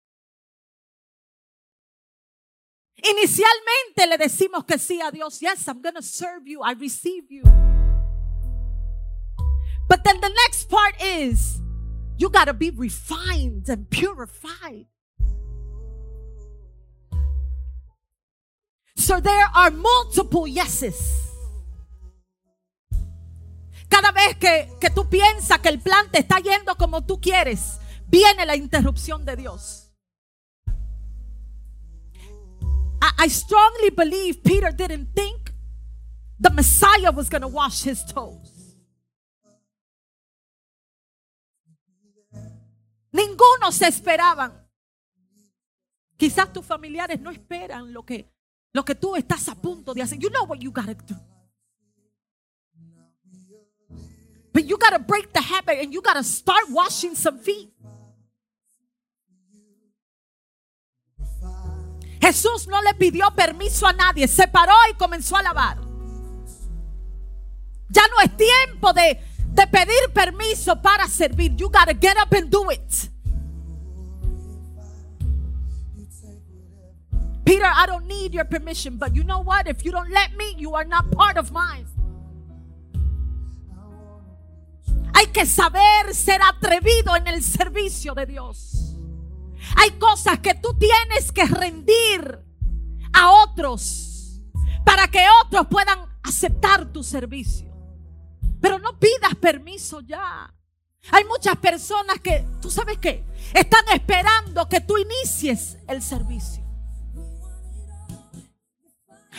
Inicialmente 3.04 4.08
le 4.08 4.18
decimos 4.18 4.66
que 4.66 4.80
sí 4.80 5.02
a 5.02 5.12
Dios. 5.12 5.40
Yes, 5.42 5.68
I'm 5.68 5.82
going 5.82 5.96
to 5.96 6.02
serve 6.02 6.48
you. 6.48 6.62
I 6.64 6.74
receive 6.74 7.30
you. 7.30 7.44
But 9.88 10.04
then 10.04 10.20
the 10.22 10.30
next 10.30 10.70
part 10.70 10.96
is 11.00 11.62
you 12.18 12.30
got 12.30 12.46
to 12.46 12.54
be 12.54 12.72
refined 12.72 13.70
and 13.70 13.90
purified. 13.90 14.88
So 19.06 19.22
there 19.22 19.48
are 19.54 19.70
multiple 19.70 20.48
yeses. 20.48 20.98
Cada 23.88 24.12
vez 24.12 24.36
que, 24.40 24.68
que 24.82 24.90
tú 24.90 25.08
piensas 25.08 25.60
que 25.60 25.70
el 25.70 25.80
plan 25.80 26.10
te 26.10 26.22
está 26.22 26.40
yendo 26.40 26.76
como 26.76 27.06
tú 27.06 27.22
quieres, 27.22 27.80
viene 28.08 28.48
la 28.48 28.56
interrupción 28.56 29.24
de 29.24 29.36
Dios. 29.36 29.92
I, 33.00 33.26
I 33.26 33.30
strongly 33.30 33.92
believe 33.92 34.42
Peter 34.44 34.72
didn't 34.72 35.14
think 35.14 35.54
the 36.40 36.50
Messiah 36.50 37.12
was 37.12 37.30
going 37.30 37.44
to 37.44 37.48
wash 37.48 37.84
his 37.84 38.04
toes. 38.08 38.76
Ninguno 43.12 43.72
se 43.72 43.86
esperaban. 43.86 44.68
Quizás 46.18 46.52
tus 46.52 46.66
familiares 46.66 47.20
no 47.20 47.30
esperan 47.30 47.94
lo 47.94 48.04
que, 48.04 48.35
lo 48.76 48.84
que 48.84 48.94
tú 48.94 49.16
estás 49.16 49.48
a 49.48 49.56
punto 49.56 49.94
de 49.94 50.02
hacer. 50.02 50.20
You 50.20 50.30
know 50.30 50.44
what 50.44 50.60
you 50.60 50.70
gotta 50.70 50.94
do. 50.94 51.16
But 54.52 54.66
you 54.66 54.78
gotta 54.78 55.00
break 55.00 55.32
the 55.32 55.40
habit 55.40 55.80
and 55.82 55.94
you 55.94 56.02
gotta 56.02 56.24
start 56.24 56.70
washing 56.70 57.16
some 57.16 57.40
feet. 57.40 57.72
Jesús 62.20 62.68
no 62.68 62.82
le 62.82 62.94
pidió 62.96 63.34
permiso 63.34 63.88
a 63.88 63.94
nadie, 63.94 64.28
se 64.28 64.46
paró 64.50 64.74
y 64.92 64.96
comenzó 64.96 65.38
a 65.38 65.44
lavar. 65.44 65.78
Ya 67.90 68.02
no 68.10 68.20
es 68.26 68.36
tiempo 68.36 68.92
de 68.92 69.22
de 69.54 69.68
pedir 69.68 70.12
permiso 70.14 70.82
para 70.82 71.08
servir. 71.08 71.56
You 71.56 71.70
gotta 71.70 71.94
get 71.94 72.18
up 72.22 72.34
and 72.34 72.50
do 72.50 72.70
it. 72.72 73.10
Peter, 77.46 77.64
I 77.64 77.86
don't 77.86 78.08
need 78.08 78.34
your 78.34 78.46
permission, 78.46 78.98
but 78.98 79.16
you 79.16 79.24
know 79.24 79.40
what? 79.40 79.68
If 79.68 79.86
you 79.86 79.92
don't 79.92 80.10
let 80.12 80.36
me, 80.36 80.56
you 80.58 80.74
are 80.74 80.84
not 80.84 81.12
part 81.12 81.38
of 81.38 81.52
mine. 81.52 81.86
Hay 85.14 85.28
que 85.28 85.46
saber 85.46 86.14
ser 86.14 86.42
atrevido 86.42 87.16
en 87.16 87.28
el 87.28 87.44
servicio 87.44 88.16
de 88.16 88.26
Dios. 88.26 88.96
Hay 89.78 89.92
cosas 89.92 90.40
que 90.40 90.56
tú 90.56 90.78
tienes 90.78 91.32
que 91.32 91.46
rendir 91.46 92.40
a 93.14 93.32
otros 93.32 94.42
para 94.84 95.08
que 95.08 95.26
otros 95.46 95.68
puedan 95.68 96.00
aceptar 96.24 96.92
tu 96.92 97.04
servicio. 97.04 97.72
Pero 98.60 98.80
no 98.80 99.00
pidas 99.00 99.36
permiso 99.40 100.02
ya. 100.02 100.52
Hay 101.12 101.24
muchas 101.26 101.56
personas 101.58 102.20
que, 102.20 102.44
tú 102.60 102.72
sabes 102.72 102.98
qué, 102.98 103.24
están 103.54 103.86
esperando 103.94 104.68
que 104.68 104.82
tú 104.82 104.98
inicies 104.98 105.78
el 105.88 106.02
servicio. 106.02 106.65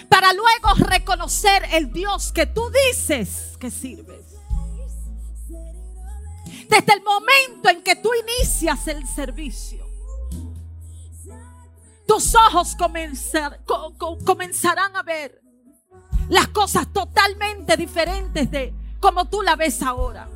Para 0.09 0.33
luego 0.33 0.75
reconocer 0.89 1.65
el 1.73 1.93
Dios 1.93 2.33
que 2.33 2.47
tú 2.47 2.71
dices 2.91 3.57
que 3.59 3.71
sirves. 3.71 4.25
Desde 6.69 6.95
el 6.95 7.03
momento 7.03 7.69
en 7.71 7.83
que 7.83 7.97
tú 7.97 8.11
inicias 8.15 8.89
el 8.89 9.07
servicio, 9.07 9.87
tus 12.07 12.35
ojos 12.35 12.77
comenzarán 14.25 14.97
a 14.97 15.03
ver 15.03 15.43
las 16.29 16.49
cosas 16.49 16.93
totalmente 16.93 17.77
diferentes 17.77 18.51
de 18.51 18.75
como 19.01 19.27
tú 19.27 19.43
la 19.43 19.57
ves 19.57 19.83
ahora. 19.83 20.29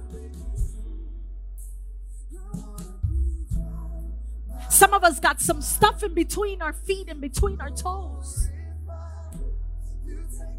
Some 4.68 4.94
of 4.94 5.02
us 5.02 5.18
got 5.20 5.40
some 5.40 5.60
stuff 5.60 6.02
in 6.04 6.14
between 6.14 6.62
our 6.62 6.72
feet 6.72 7.08
and 7.08 7.20
between 7.20 7.60
our 7.60 7.70
toes. 7.70 8.48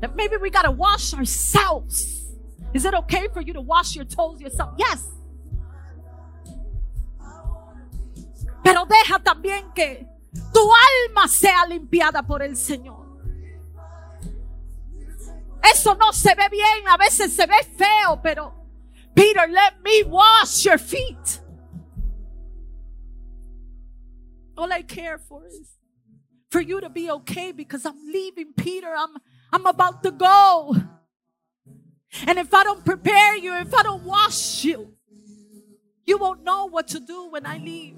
That 0.01 0.15
maybe 0.15 0.37
we 0.37 0.49
got 0.49 0.63
to 0.63 0.71
wash 0.71 1.13
ourselves. 1.13 2.25
Is 2.73 2.85
it 2.85 2.93
okay 2.93 3.27
for 3.33 3.41
you 3.41 3.53
to 3.53 3.61
wash 3.61 3.95
your 3.95 4.05
toes 4.05 4.41
yourself? 4.41 4.73
Yes. 4.77 5.07
Pero 8.63 8.85
deja 8.85 9.19
también 9.19 9.73
que 9.73 10.07
tu 10.53 10.59
alma 10.59 11.27
sea 11.27 11.65
limpiada 11.67 12.25
por 12.25 12.41
el 12.41 12.55
Señor. 12.55 13.01
Eso 15.63 15.93
no 15.93 16.11
se 16.11 16.33
ve 16.35 16.49
bien, 16.49 16.87
a 16.87 16.97
veces 16.97 17.33
se 17.33 17.45
ve 17.45 17.63
feo, 17.77 18.19
pero 18.21 18.53
Peter, 19.15 19.47
let 19.47 19.81
me 19.83 20.03
wash 20.03 20.65
your 20.65 20.77
feet. 20.77 21.39
All 24.57 24.71
I 24.71 24.81
care 24.81 25.17
for 25.17 25.45
is 25.45 25.77
for 26.49 26.61
you 26.61 26.81
to 26.81 26.89
be 26.89 27.09
okay 27.11 27.51
because 27.51 27.85
I'm 27.85 27.97
leaving 28.11 28.53
Peter. 28.53 28.93
I'm 28.95 29.17
I'm 29.51 29.65
about 29.65 30.03
to 30.03 30.11
go. 30.11 30.75
And 32.27 32.39
if 32.39 32.53
I 32.53 32.63
don't 32.63 32.83
prepare 32.83 33.37
you, 33.37 33.53
if 33.55 33.73
I 33.73 33.83
don't 33.83 34.03
wash 34.03 34.63
you, 34.63 34.93
you 36.05 36.17
won't 36.17 36.43
know 36.43 36.65
what 36.65 36.87
to 36.89 36.99
do 36.99 37.29
when 37.29 37.45
I 37.45 37.57
leave. 37.57 37.97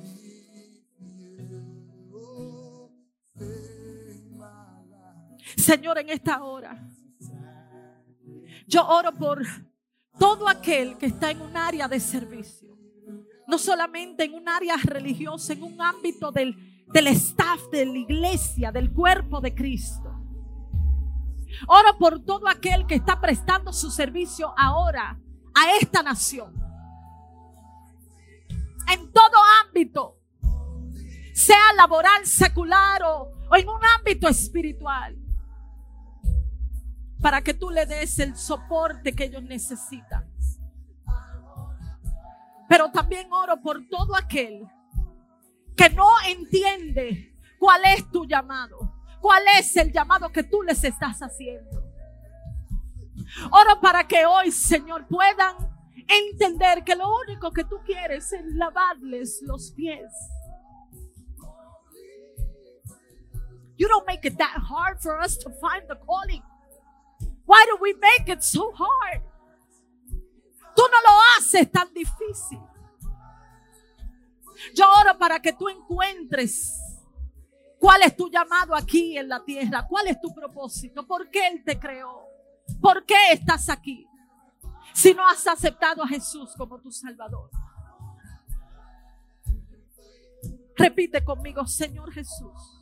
Señor, 5.58 5.98
en 6.00 6.10
esta 6.10 6.44
hora. 6.44 6.78
Yo 8.68 8.88
oro 8.88 9.12
por, 9.12 9.44
todo 10.18 10.48
aquel 10.48 10.98
que 10.98 11.08
está 11.08 11.32
en 11.32 11.42
un 11.42 11.56
área 11.58 11.88
de 11.88 12.00
servicio, 12.00 12.78
no 13.48 13.58
solamente 13.58 14.24
en 14.24 14.34
un 14.34 14.48
área 14.48 14.78
religiosa, 14.78 15.54
en 15.54 15.64
un 15.64 15.82
ámbito 15.82 16.32
del, 16.32 16.56
del 16.88 17.08
staff 17.08 17.62
de 17.72 17.86
la 17.86 17.98
iglesia, 17.98 18.72
del 18.72 18.92
cuerpo 18.92 19.42
de 19.42 19.54
Cristo. 19.54 20.13
Oro 21.68 21.98
por 21.98 22.24
todo 22.24 22.48
aquel 22.48 22.86
que 22.86 22.96
está 22.96 23.20
prestando 23.20 23.74
su 23.74 23.92
servicio 23.92 24.54
ahora 24.58 25.20
a 25.54 25.78
esta 25.80 26.04
nación. 26.04 26.54
En 28.92 29.12
todo 29.12 29.38
ámbito, 29.66 30.20
sea 31.34 31.74
laboral, 31.76 32.26
secular 32.26 33.02
o, 33.04 33.32
en 33.56 33.68
un 33.68 33.80
ámbito 33.98 34.28
espiritual 34.28 35.18
para 37.22 37.42
que 37.42 37.54
tú 37.54 37.70
le 37.70 37.86
des 37.86 38.20
el 38.20 38.36
soporte 38.36 39.16
que 39.16 39.26
ellos 39.26 39.44
necesitan. 39.44 40.30
Pero 42.68 42.92
también 42.92 43.32
oro 43.32 43.62
por 43.62 43.88
todo 43.88 44.16
aquel 44.16 44.68
que 45.76 45.90
no 45.90 46.10
entiende 46.28 47.36
cuál 47.60 47.82
es 47.86 48.10
tu 48.12 48.26
llamado, 48.26 48.93
cuál 49.24 49.42
es 49.58 49.74
el 49.78 49.90
llamado 49.90 50.30
que 50.34 50.44
tú 50.44 50.62
les 50.64 50.84
estás 50.84 51.22
haciendo. 51.22 51.82
Oro 53.52 53.80
para 53.80 54.06
que 54.06 54.26
hoy, 54.26 54.52
Señor, 54.52 55.08
puedan 55.08 55.56
entender 56.10 56.84
que 56.84 56.94
lo 56.94 57.06
único 57.22 57.50
que 57.54 57.64
tú 57.64 57.78
quieres 57.86 58.34
es 58.34 58.46
lavarles 58.54 59.42
los 59.44 59.72
pies. 59.72 60.12
You 63.78 63.88
don't 63.88 64.06
make 64.06 64.28
it 64.28 64.38
that 64.38 64.58
hard 64.58 65.02
for 65.02 65.18
us 65.24 65.38
to 65.38 65.50
find 65.52 65.88
the 65.88 65.96
calling. 66.06 66.44
Why 67.46 67.66
do 67.72 67.78
we 67.82 67.94
make 67.94 68.30
it 68.30 68.44
so 68.44 68.74
hard? 68.74 69.24
Tú 70.76 70.84
no 70.92 71.02
lo 71.02 71.20
haces 71.38 71.72
tan 71.72 71.94
difícil. 71.94 72.60
Yo 74.76 74.86
oro 75.00 75.18
para 75.18 75.40
que 75.40 75.54
tú 75.54 75.70
encuentres 75.70 76.93
cuál 77.84 78.02
es 78.04 78.16
tu 78.16 78.30
llamado 78.30 78.74
aquí 78.74 79.18
en 79.18 79.28
la 79.28 79.44
tierra, 79.44 79.86
cuál 79.86 80.08
es 80.08 80.22
tu 80.22 80.34
propósito, 80.34 81.06
por 81.06 81.30
qué 81.30 81.50
Él 81.50 81.66
te 81.66 81.78
creó, 81.78 82.30
por 82.80 83.06
qué 83.06 83.34
estás 83.34 83.68
aquí. 83.68 84.08
Si 84.94 85.14
no 85.14 85.28
has 85.28 85.46
aceptado 85.46 86.02
a 86.02 86.08
Jesús 86.08 86.54
como 86.58 86.80
tu 86.80 86.90
Salvador. 86.94 87.50
Repite 90.78 91.26
conmigo, 91.26 91.68
Señor 91.68 92.14
Jesús. 92.14 92.82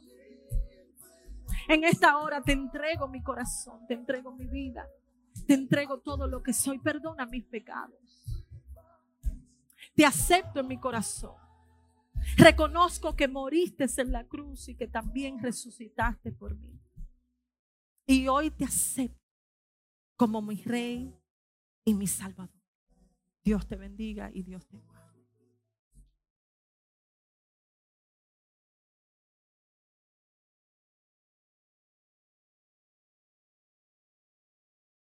En 1.68 1.84
esta 1.84 2.18
hora 2.18 2.40
te 2.40 2.52
entrego 2.52 3.08
mi 3.08 3.24
corazón, 3.24 3.88
te 3.88 3.96
entrego 3.96 4.32
mi 4.34 4.46
vida, 4.46 4.86
te 5.48 5.56
entrego 5.56 5.98
todo 6.02 6.28
lo 6.28 6.44
que 6.44 6.54
soy. 6.54 6.78
Perdona 6.78 7.26
mis 7.26 7.46
pecados. 7.46 7.98
Te 9.96 10.06
acepto 10.06 10.60
en 10.60 10.68
mi 10.68 10.80
corazón. 10.80 11.34
Reconozco 12.38 13.16
que 13.16 13.28
moriste 13.28 13.86
en 13.98 14.12
la 14.12 14.28
cruz 14.28 14.70
y 14.70 14.76
que 14.76 14.88
también 14.88 15.42
resucitaste 15.42 16.32
por 16.32 16.58
mí. 16.58 16.80
Y 18.06 18.28
hoy 18.28 18.52
te 18.52 18.66
acepto 18.66 19.20
como 20.18 20.42
mi 20.42 20.62
rey 20.64 21.14
y 21.86 21.94
mi 21.94 22.08
salvador. 22.08 22.62
Dios 23.44 23.68
te 23.68 23.76
bendiga 23.76 24.30
y 24.34 24.44
Dios 24.44 24.68
te. 24.68 24.78